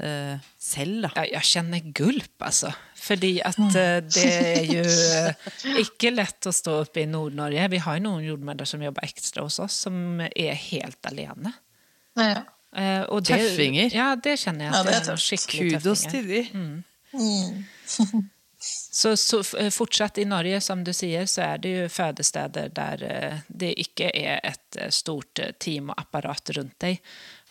[0.04, 1.10] uh, selv, da.
[1.16, 2.70] Ja, jeg kjenner gulp, altså.
[3.02, 5.50] Fordi at uh, det er jo uh,
[5.84, 7.66] ikke lett å stå oppe i Nord-Norge.
[7.74, 11.54] Vi har jo noen jordmødre som jobber ekstra hos oss, som er helt alene.
[12.20, 12.44] Ja.
[12.78, 13.90] Eh, og det- Tøffinger.
[13.92, 15.50] Ja, det kjenner jeg Ja, at det er det er tøft.
[15.52, 16.12] Kudos tøffinger.
[16.12, 16.42] til de.
[17.18, 18.30] Mm.
[18.94, 23.38] Så, så fortsatt i Norge, som du sier, så er det jo fødesteder der eh,
[23.48, 27.00] det ikke er et eh, stort eh, team og apparat rundt deg.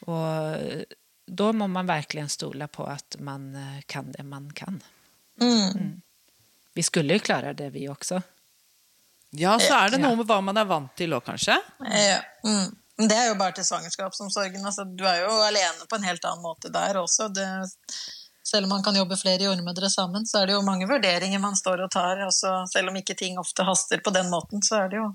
[0.04, 0.26] Og
[0.58, 0.82] eh,
[1.24, 4.82] da må man virkelig stole på at man eh, kan det man kan.
[5.40, 6.02] Mm.
[6.76, 8.20] Vi skulle jo klare det, vi også.
[9.40, 11.56] Ja, så er det noe med hva man er vant til òg, kanskje.
[11.88, 12.20] Ja.
[12.44, 12.76] Mm.
[13.00, 14.60] Det er jo bare til svangerskapsomsorgen.
[14.66, 17.30] Altså, du er jo alene på en helt annen måte der også.
[17.32, 17.46] Det,
[18.42, 21.54] selv om man kan jobbe flere jordmødre sammen, så er det jo mange vurderinger man
[21.58, 22.22] står og tar.
[22.26, 25.10] Også, selv om ikke ting ofte haster på den måten, så er det jo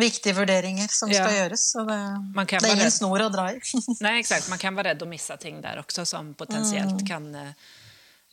[0.00, 1.24] viktige vurderinger som Ja.
[1.24, 1.66] skal gjøres.
[1.74, 1.98] Så det,
[2.34, 3.60] Man kan det er ingen snor å dra i.
[4.00, 4.48] Nei, exakt.
[4.48, 7.52] Man kan være redd å miste ting der også, som potensielt kan eh,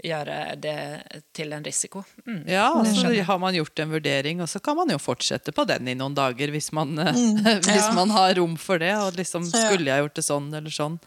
[0.08, 2.06] gjøre det til en risiko.
[2.26, 2.44] Mm.
[2.48, 5.52] Ja, og så skjønner har man gjort en vurdering, og så kan man jo fortsette
[5.52, 7.92] på den i noen dager hvis man, eh, Mm, hvis ja.
[7.98, 8.94] man har rom for det.
[8.96, 11.00] Og liksom, skulle jeg gjort det sånn eller sånn?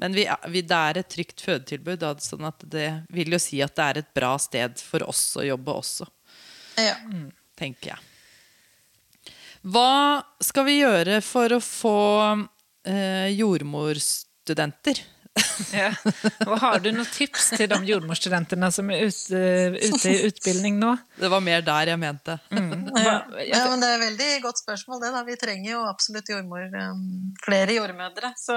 [0.00, 3.74] Men vi, vi, det er et trygt fødetilbud, sånn at det vil jo si at
[3.76, 6.08] det er et bra sted for oss å jobbe også,
[6.80, 6.96] ja.
[7.58, 8.08] tenker jeg.
[9.62, 11.98] Hva skal vi gjøre for å få
[12.88, 15.04] eh, jordmorstudenter?
[15.72, 15.90] Ja.
[16.44, 19.38] Og har du noen tips til de jordmorstudentene som er ute,
[19.78, 20.90] ute i utbildning nå?
[21.16, 22.36] Det var mer der jeg mente.
[22.52, 23.14] Ja.
[23.46, 25.00] Ja, men Det er et veldig godt spørsmål.
[25.04, 25.22] det da.
[25.28, 28.32] Vi trenger jo absolutt jordmor, um, flere jordmødre.
[28.38, 28.56] Så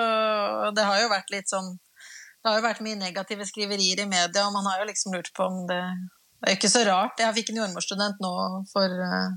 [0.75, 4.43] det har jo vært litt sånn Det har jo vært mye negative skriverier i media,
[4.45, 7.19] og man har jo liksom lurt på om det Det er jo ikke så rart.
[7.21, 8.35] Jeg fikk en jordmorstudent nå
[8.73, 9.31] for uh,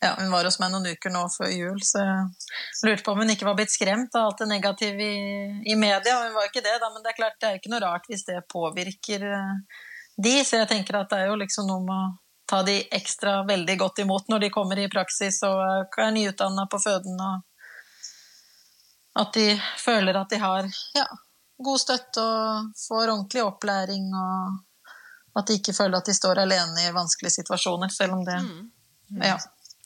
[0.00, 3.22] ja, Hun var hos meg noen uker nå før jul, så jeg lurte på om
[3.24, 5.18] hun ikke var blitt skremt av alt det negative i,
[5.72, 6.20] i media.
[6.22, 8.22] Hun var ikke det, da, men det er klart det er ikke noe rart hvis
[8.28, 9.82] det påvirker uh,
[10.22, 12.16] de, så jeg tenker at det er jo liksom noe med å
[12.48, 16.80] ta de ekstra veldig godt imot når de kommer i praksis og er nyutdanna på
[16.80, 17.42] føden, og
[19.18, 19.50] at de
[19.82, 21.04] føler at de har ja,
[21.58, 26.86] god støtte og får ordentlig opplæring, og at de ikke føler at de står alene
[26.86, 28.58] i vanskelige situasjoner, selv om det mm.
[29.08, 29.18] Mm.
[29.18, 29.38] Men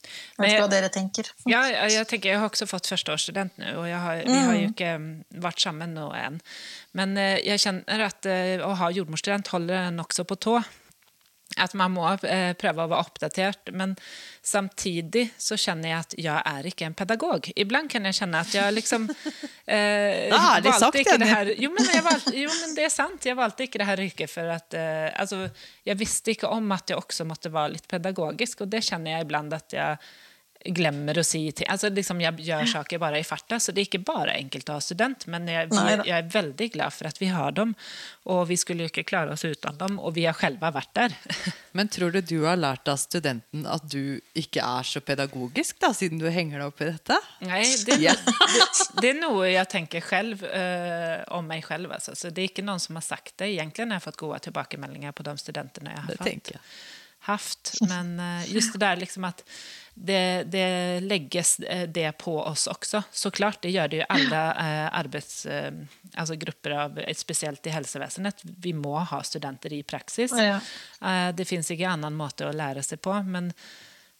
[0.03, 1.31] vet jeg- ikke hva dere tenker.
[1.47, 4.93] Ja, jeg, tenker, jeg har også fått førsteårsstudent nå, og har, vi har jo ikke
[4.99, 6.41] mm, vært sammen nå enn.
[6.99, 10.59] Men eh, jeg kjenner at eh, å ha jordmorstudent holder nokså på tå.
[11.61, 13.95] At man må eh, prøve å være oppdatert, men
[14.43, 17.51] samtidig så kjenner jeg at jeg er ikke en pedagog.
[17.57, 19.07] Iblant kan jeg kjenne at jeg liksom
[19.75, 23.29] eh, det valgte sagt, ikke det her, jo, men valgte, jo, men det er sant.
[23.29, 25.45] Jeg valgte ikke det her yrket for at eh, altså,
[25.85, 29.29] Jeg visste ikke om at jeg også måtte være litt pedagogisk, og det kjenner jeg
[29.29, 30.13] iblant at jeg
[30.65, 31.69] glemmer å si ting.
[31.73, 34.79] Altså, liksom, jeg gjør saker bare i farta, så det er ikke bare enkelt å
[34.79, 37.75] ha student, men jeg, vi, jeg er veldig glad for at vi har dem,
[38.31, 41.17] og vi skulle jo ikke klare oss uten dem, og vi har selv vært der.
[41.77, 45.93] Men tror du du har lært av studenten at du ikke er så pedagogisk, da,
[45.97, 47.19] siden du henger deg opp i dette?
[47.49, 48.13] Nei, det, Ja.
[48.55, 48.67] det,
[49.01, 51.93] det er noe jeg tenker selv eh, om meg selv.
[51.97, 52.15] Altså.
[52.19, 53.51] Så det er ikke noen som har sagt det.
[53.55, 56.61] Egentlig har jeg fått gode tilbakemeldinger på de studentene jeg har Det fått.
[57.23, 57.73] Haft.
[57.81, 59.45] Men eh, just det där liksom att
[59.95, 63.03] det, det lägges eh, det på oss också.
[63.11, 65.47] Såklart, det gör det ju alla eh, arbets,
[66.15, 68.41] alltså grupper av, spesielt i helsevesenet.
[68.43, 70.33] Vi må ha studenter i praksis.
[70.37, 70.61] Ja.
[71.01, 71.33] ja.
[71.33, 73.53] det finns ingen annen måte å lære seg på, men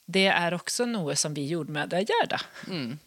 [0.07, 2.41] det er også noe som vi jordmødre gjør, da.
[2.69, 2.99] Mm.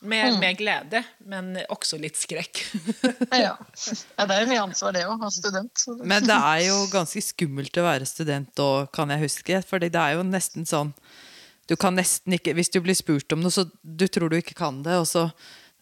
[0.00, 2.60] Med, med glede, men også litt skrekk.
[3.38, 3.54] Ja.
[3.58, 5.82] ja, det er jo mye ansvar det å ha student.
[6.06, 9.60] Men det er jo ganske skummelt å være student òg, kan jeg huske.
[9.66, 10.94] For det er jo nesten sånn
[11.68, 14.56] Du kan nesten ikke Hvis du blir spurt om noe, så du tror du ikke
[14.58, 15.28] kan det, og så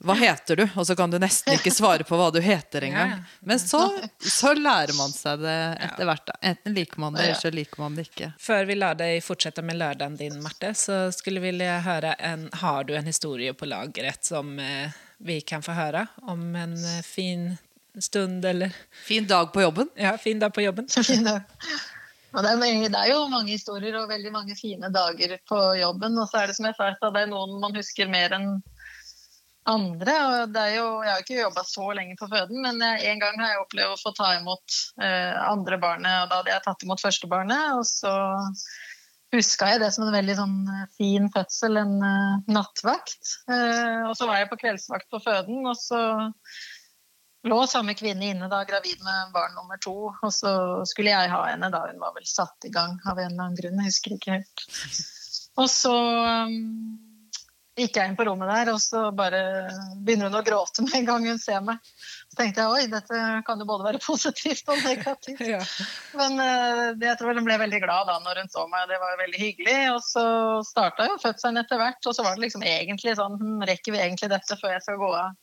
[0.05, 0.63] Hva heter du?
[0.77, 3.15] Og så kan du nesten ikke svare på hva du heter engang.
[3.41, 3.81] Men så,
[4.39, 5.55] så lærer man seg det
[5.87, 6.31] etter hvert.
[6.45, 8.29] Enten liker man det, eller så liker man det ikke.
[8.43, 12.49] Før vi lar deg fortsette med lørdagen din, Marte, så skulle vi vilja høre en,
[12.61, 16.05] Har du en historie på lageret som eh, vi kan få høre?
[16.29, 17.49] Om en eh, fin
[17.99, 18.77] stund, eller
[19.09, 19.89] Fin dag på jobben.
[19.97, 20.89] Ja, fin dag på jobben?
[21.09, 21.39] fine.
[22.37, 25.61] Og det, er, mange- det er jo mange historier og veldig mange fine dager på
[25.81, 26.19] jobben.
[26.21, 28.59] Og så er det som jeg sa, det er noen man husker mer enn
[29.71, 30.17] andre.
[30.27, 33.39] Og det er jo, jeg har ikke jobba så lenge på føden, men en gang
[33.43, 36.25] har jeg opplevd å få ta imot eh, andre barnet.
[36.25, 38.15] Og da hadde jeg tatt imot første barnet, og så
[39.35, 43.37] huska jeg det som en veldig sånn, eh, fin fødsel, en eh, nattvakt.
[43.51, 46.01] Eh, og så var jeg på kveldsvakt på føden, og så
[47.47, 50.53] lå samme kvinne inne da, gravid med barn nummer to, og så
[50.89, 53.59] skulle jeg ha henne da hun var vel satt i gang av en eller annen
[53.61, 54.65] grunn, jeg husker ikke helt.
[55.57, 57.06] Og så um,
[57.77, 59.41] gikk jeg inn på rommet der, og så bare
[60.05, 61.81] begynner hun å gråte med en gang hun ser meg.
[62.33, 65.43] Så tenkte jeg oi, dette kan jo både være positivt og negativt.
[65.45, 65.63] Ja.
[66.17, 69.13] Men eh, jeg tror hun ble veldig glad da når hun så meg, det var
[69.13, 69.79] jo veldig hyggelig.
[69.95, 70.27] Og så
[70.67, 74.05] starta jo fødselen etter hvert, og så var det liksom egentlig sånn hm, Rekker vi
[74.05, 75.35] egentlig dette før jeg skal gå av?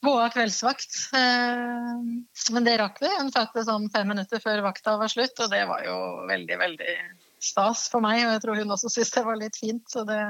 [0.00, 0.94] Gå av kveldsvakt.
[1.18, 3.10] Eh, Men det rakk vi.
[3.18, 5.98] Hun fødte sånn fem minutter før vakta var slutt, og det var jo
[6.30, 6.94] veldig, veldig
[7.40, 8.22] stas for meg.
[8.24, 9.84] Og jeg tror hun også syntes det var litt fint.
[9.92, 10.20] Så det,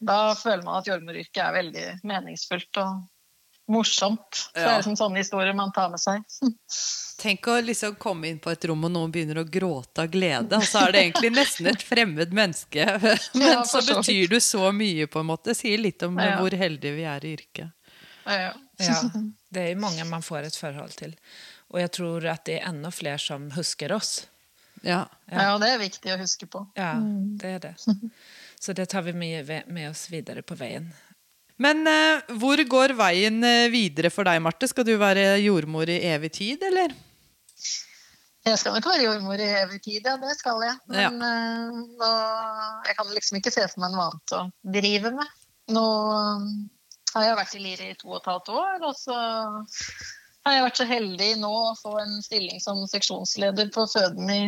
[0.00, 3.06] da føler man at jordmoryrket er veldig meningsfullt og
[3.68, 4.38] morsomt.
[4.48, 6.22] Så det er liksom sånne historier man tar med seg.
[7.18, 10.60] Tenk å liksom komme inn på et rom, og noen begynner å gråte av glede.
[10.60, 12.86] Og så er det egentlig nesten et fremmed menneske.
[13.34, 15.56] Men Ja, så betyr du så mye, på en måte.
[15.58, 16.36] Sier litt om Ja.
[16.38, 17.74] hvor heldige vi er i yrket.
[18.28, 18.52] Ja.
[18.78, 18.96] Ja,
[19.50, 21.16] det er jo mange man får et forhold til.
[21.74, 24.28] Og jeg tror at det er enda flere som husker oss.
[24.86, 25.08] Ja.
[25.26, 26.62] ja, det er viktig å huske på.
[26.78, 27.72] Ja, det er det.
[28.58, 30.88] Så det tar vi med, med oss videre på veien.
[31.58, 34.68] Men eh, hvor går veien eh, videre for deg, Marte?
[34.70, 36.94] Skal du være jordmor i evig tid, eller?
[38.46, 40.76] Jeg skal nok være jordmor i evig tid, ja, det skal jeg.
[40.94, 41.10] Ja.
[41.10, 42.10] Men eh, nå,
[42.86, 44.42] jeg kan liksom ikke se for meg noe annet å
[44.78, 45.34] drive med.
[45.74, 46.46] Nå eh,
[47.16, 49.18] har jeg vært i Lier i to og et halvt år, og så
[50.46, 54.40] har jeg vært så heldig nå å få en stilling som seksjonsleder på føden i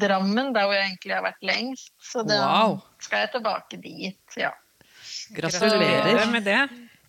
[0.00, 1.90] Drammen, der hvor jeg egentlig har vært lengst.
[2.00, 2.78] Så da Wow.
[3.02, 4.52] skal jeg tilbake dit, ja.
[5.36, 6.26] Gratulerer.
[6.32, 6.60] med det.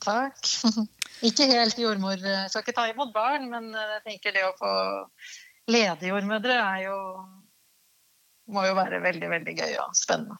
[0.03, 0.41] Takk.
[1.29, 2.19] Ikke helt jordmor.
[2.19, 4.71] Jeg skal ikke ta imot barn, men jeg tenker det å få
[5.71, 6.97] lede jordmødre er jo
[8.51, 10.35] må jo være veldig, veldig gøy og spennende.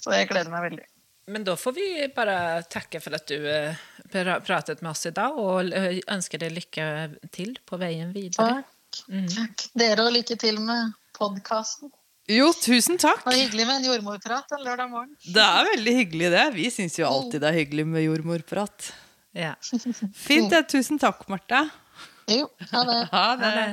[0.00, 0.86] Så jeg gleder meg veldig.
[1.26, 3.76] Men da får vi bare takke for at du eh,
[4.44, 6.86] pratet med oss i dag, og eh, ønsker deg lykke
[7.32, 8.60] til på veien videre.
[8.60, 9.04] Takk.
[9.08, 9.28] Mm.
[9.32, 9.68] Takk.
[9.74, 11.92] Dere og lykke til med podkasten.
[12.28, 13.20] Jo, tusen takk.
[13.24, 15.16] Det var hyggelig med en jordmorprat en lørdag morgen.
[15.24, 16.44] Det er veldig hyggelig, det.
[16.56, 18.90] Vi syns jo alltid det er hyggelig med jordmorprat.
[19.36, 19.54] Ja.
[19.60, 20.50] Fint.
[20.52, 20.62] det.
[20.72, 21.66] Tusen takk, Marte.
[22.32, 23.00] Jo, ha det.
[23.12, 23.52] Ha Ha det.
[23.56, 23.70] det.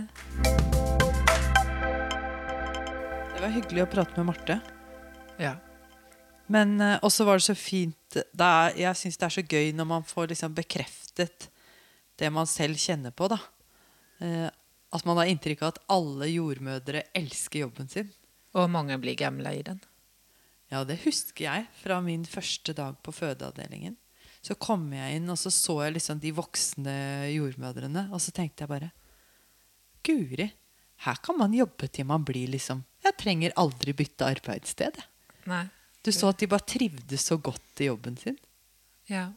[3.32, 4.60] Det var hyggelig å prate med Marte.
[5.42, 5.56] Ja.
[6.52, 9.72] Men uh, også var det så fint det er, Jeg syns det er så gøy
[9.76, 11.48] når man får liksom bekreftet
[12.20, 13.30] det man selv kjenner på.
[13.32, 13.40] da.
[14.22, 14.50] Uh,
[14.92, 18.12] at man har inntrykk av at alle jordmødre elsker jobben sin.
[18.58, 19.80] Og mange blir gamle i den.
[20.72, 23.96] Ja, det husker jeg fra min første dag på fødeavdelingen.
[24.42, 26.94] Så kom jeg inn, og så så jeg liksom de voksne
[27.32, 28.08] jordmødrene.
[28.12, 28.92] Og så tenkte jeg bare
[30.02, 30.48] Guri,
[31.06, 34.98] her kan man jobbe til man blir liksom Jeg trenger aldri bytte arbeidssted.
[35.50, 35.66] Nei.
[36.02, 38.40] Du så at de bare trivdes så godt i jobben sin.
[39.10, 39.30] Ja.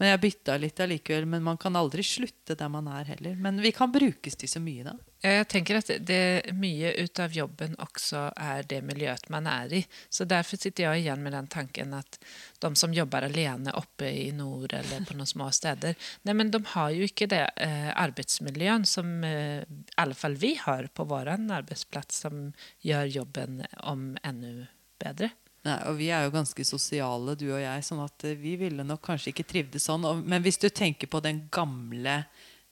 [0.00, 1.26] Men jeg bytta litt allikevel.
[1.30, 3.36] Men man kan aldri slutte der man er heller.
[3.40, 4.96] Men vi kan brukes til så mye, da.
[5.24, 9.72] Ja, Jeg tenker at det mye ut av jobben også er det miljøet man er
[9.78, 9.80] i.
[10.12, 12.18] Så derfor sitter jeg igjen med den tanken at
[12.60, 15.96] de som jobber alene oppe i nord eller på noen små steder,
[16.28, 20.54] nei, men de har jo ikke det eh, arbeidsmiljøen som eh, i alle fall vi
[20.60, 22.50] har på vår arbeidsplass, som
[22.84, 24.68] gjør jobben om enda
[25.00, 25.32] bedre.
[25.64, 28.84] Nei, og vi er jo ganske sosiale, du og jeg, sånn at eh, vi ville
[28.84, 30.04] nok kanskje ikke trivdes sånn.
[30.28, 32.18] Men hvis du tenker på den gamle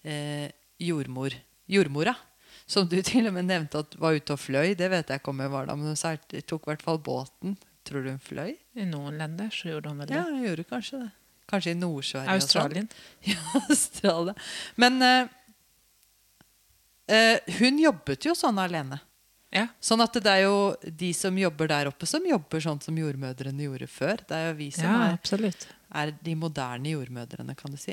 [0.05, 0.51] eh,
[0.83, 1.33] jordmor,
[1.73, 2.15] jordmora,
[2.67, 4.75] som du til og med nevnte at var ute og fløy.
[4.79, 7.57] Det vet jeg ikke om jeg var da, men hun tok i hvert fall båten.
[7.83, 8.55] Tror du hun fløy?
[8.79, 10.19] I noen länder så gjorde hun vel det.
[10.19, 11.11] Ja, hun gjorde kanskje det.
[11.51, 12.27] Kanskje i Nord-Sverige.
[12.29, 12.37] sånn.
[12.39, 12.91] Australien.
[13.33, 14.35] Ja, Australia.
[14.81, 15.33] Men eh,
[17.13, 19.01] eh, hun jobbet jo sånn alene.
[19.53, 19.67] Ja.
[19.85, 23.67] Sånn at det er jo de som jobber der oppe, som jobber sånn som jordmødrene
[23.67, 24.23] gjorde før.
[24.25, 25.59] Det er jo vi som ja, er,
[26.03, 27.93] er de moderne jordmødrene, kan du si.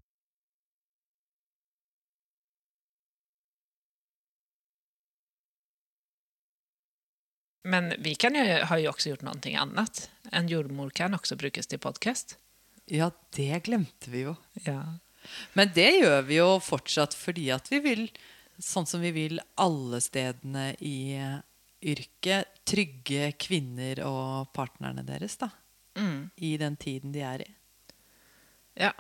[7.68, 10.06] Men vi kan jo, har jo også gjort noe annet.
[10.32, 12.38] En jordmor kan også brukes til podcast.
[12.90, 14.38] Ja, det glemte vi jo.
[14.64, 14.80] Ja.
[15.54, 18.06] Men det gjør vi jo fortsatt fordi at vi vil,
[18.64, 21.20] sånn som vi vil alle stedene i
[21.84, 25.50] yrket, trygge kvinner og partnerne deres, da.
[26.00, 26.30] Mm.
[26.38, 27.50] I den tiden de er i.
[28.80, 28.92] ja.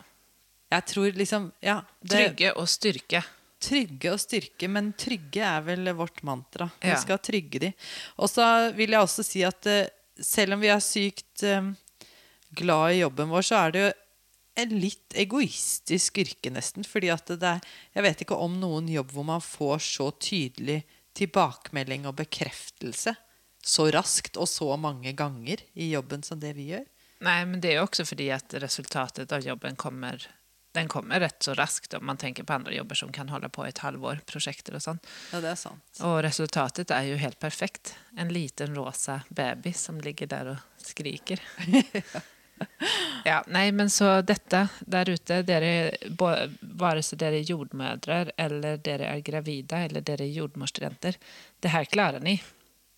[0.71, 1.81] Jeg tror liksom Ja.
[2.03, 3.23] det- Trygge og styrke.
[3.59, 6.69] Trygge og styrke, men trygge er vel vårt mantra.
[6.79, 6.95] Vi Ja.
[6.95, 7.73] skal trygge de.
[8.19, 9.87] Og så vil jeg også si at eh,
[10.21, 11.73] selv om vi er sykt eh,
[12.53, 13.93] glad i jobben vår, så er det jo
[14.57, 16.83] en litt egoistisk yrke, nesten.
[16.85, 17.61] Fordi at det er
[17.95, 20.83] Jeg vet ikke om noen jobb hvor man får så tydelig
[21.19, 23.15] tilbakemelding og bekreftelse
[23.65, 26.85] så raskt og så mange ganger i jobben som det vi gjør.
[27.25, 30.23] Nei, men det er jo også fordi at resultatet av jobben kommer,
[30.75, 33.65] den kommer rett så raskt om man tenker på andre jobber som kan holde på
[33.67, 35.09] et halvår, prosjekter Og sånt.
[35.33, 36.03] Ja, det er sant.
[36.07, 37.97] Og resultatet er jo helt perfekt.
[38.15, 41.43] En liten rosa bebis som ligger der og skriker.
[42.15, 42.23] Ja,
[43.55, 45.73] nej, men så dette der ute, dere,
[46.61, 51.17] bare så dere er jordmødre eller dere er gravide eller dere er jordmorstudenter,
[51.59, 52.37] det her klarer ni.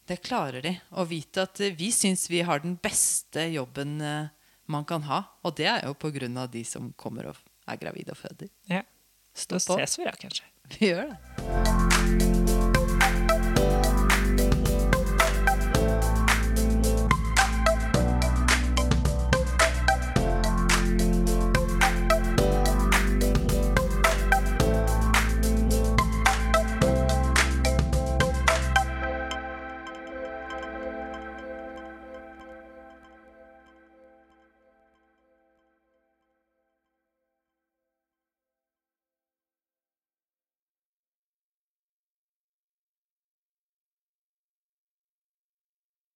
[0.08, 0.74] Det klarer de.
[0.98, 4.32] Å vite at eh, vi syns vi har den beste jobben eh,
[4.72, 5.22] man kan ha.
[5.46, 7.40] Og det er jo på grunn av de som kommer og
[7.70, 8.52] er gravide og føder.
[8.72, 8.84] Ja,
[9.38, 9.80] Stå da på.
[9.80, 10.48] ses vi da, kanskje.
[10.76, 12.41] Vi gjør det.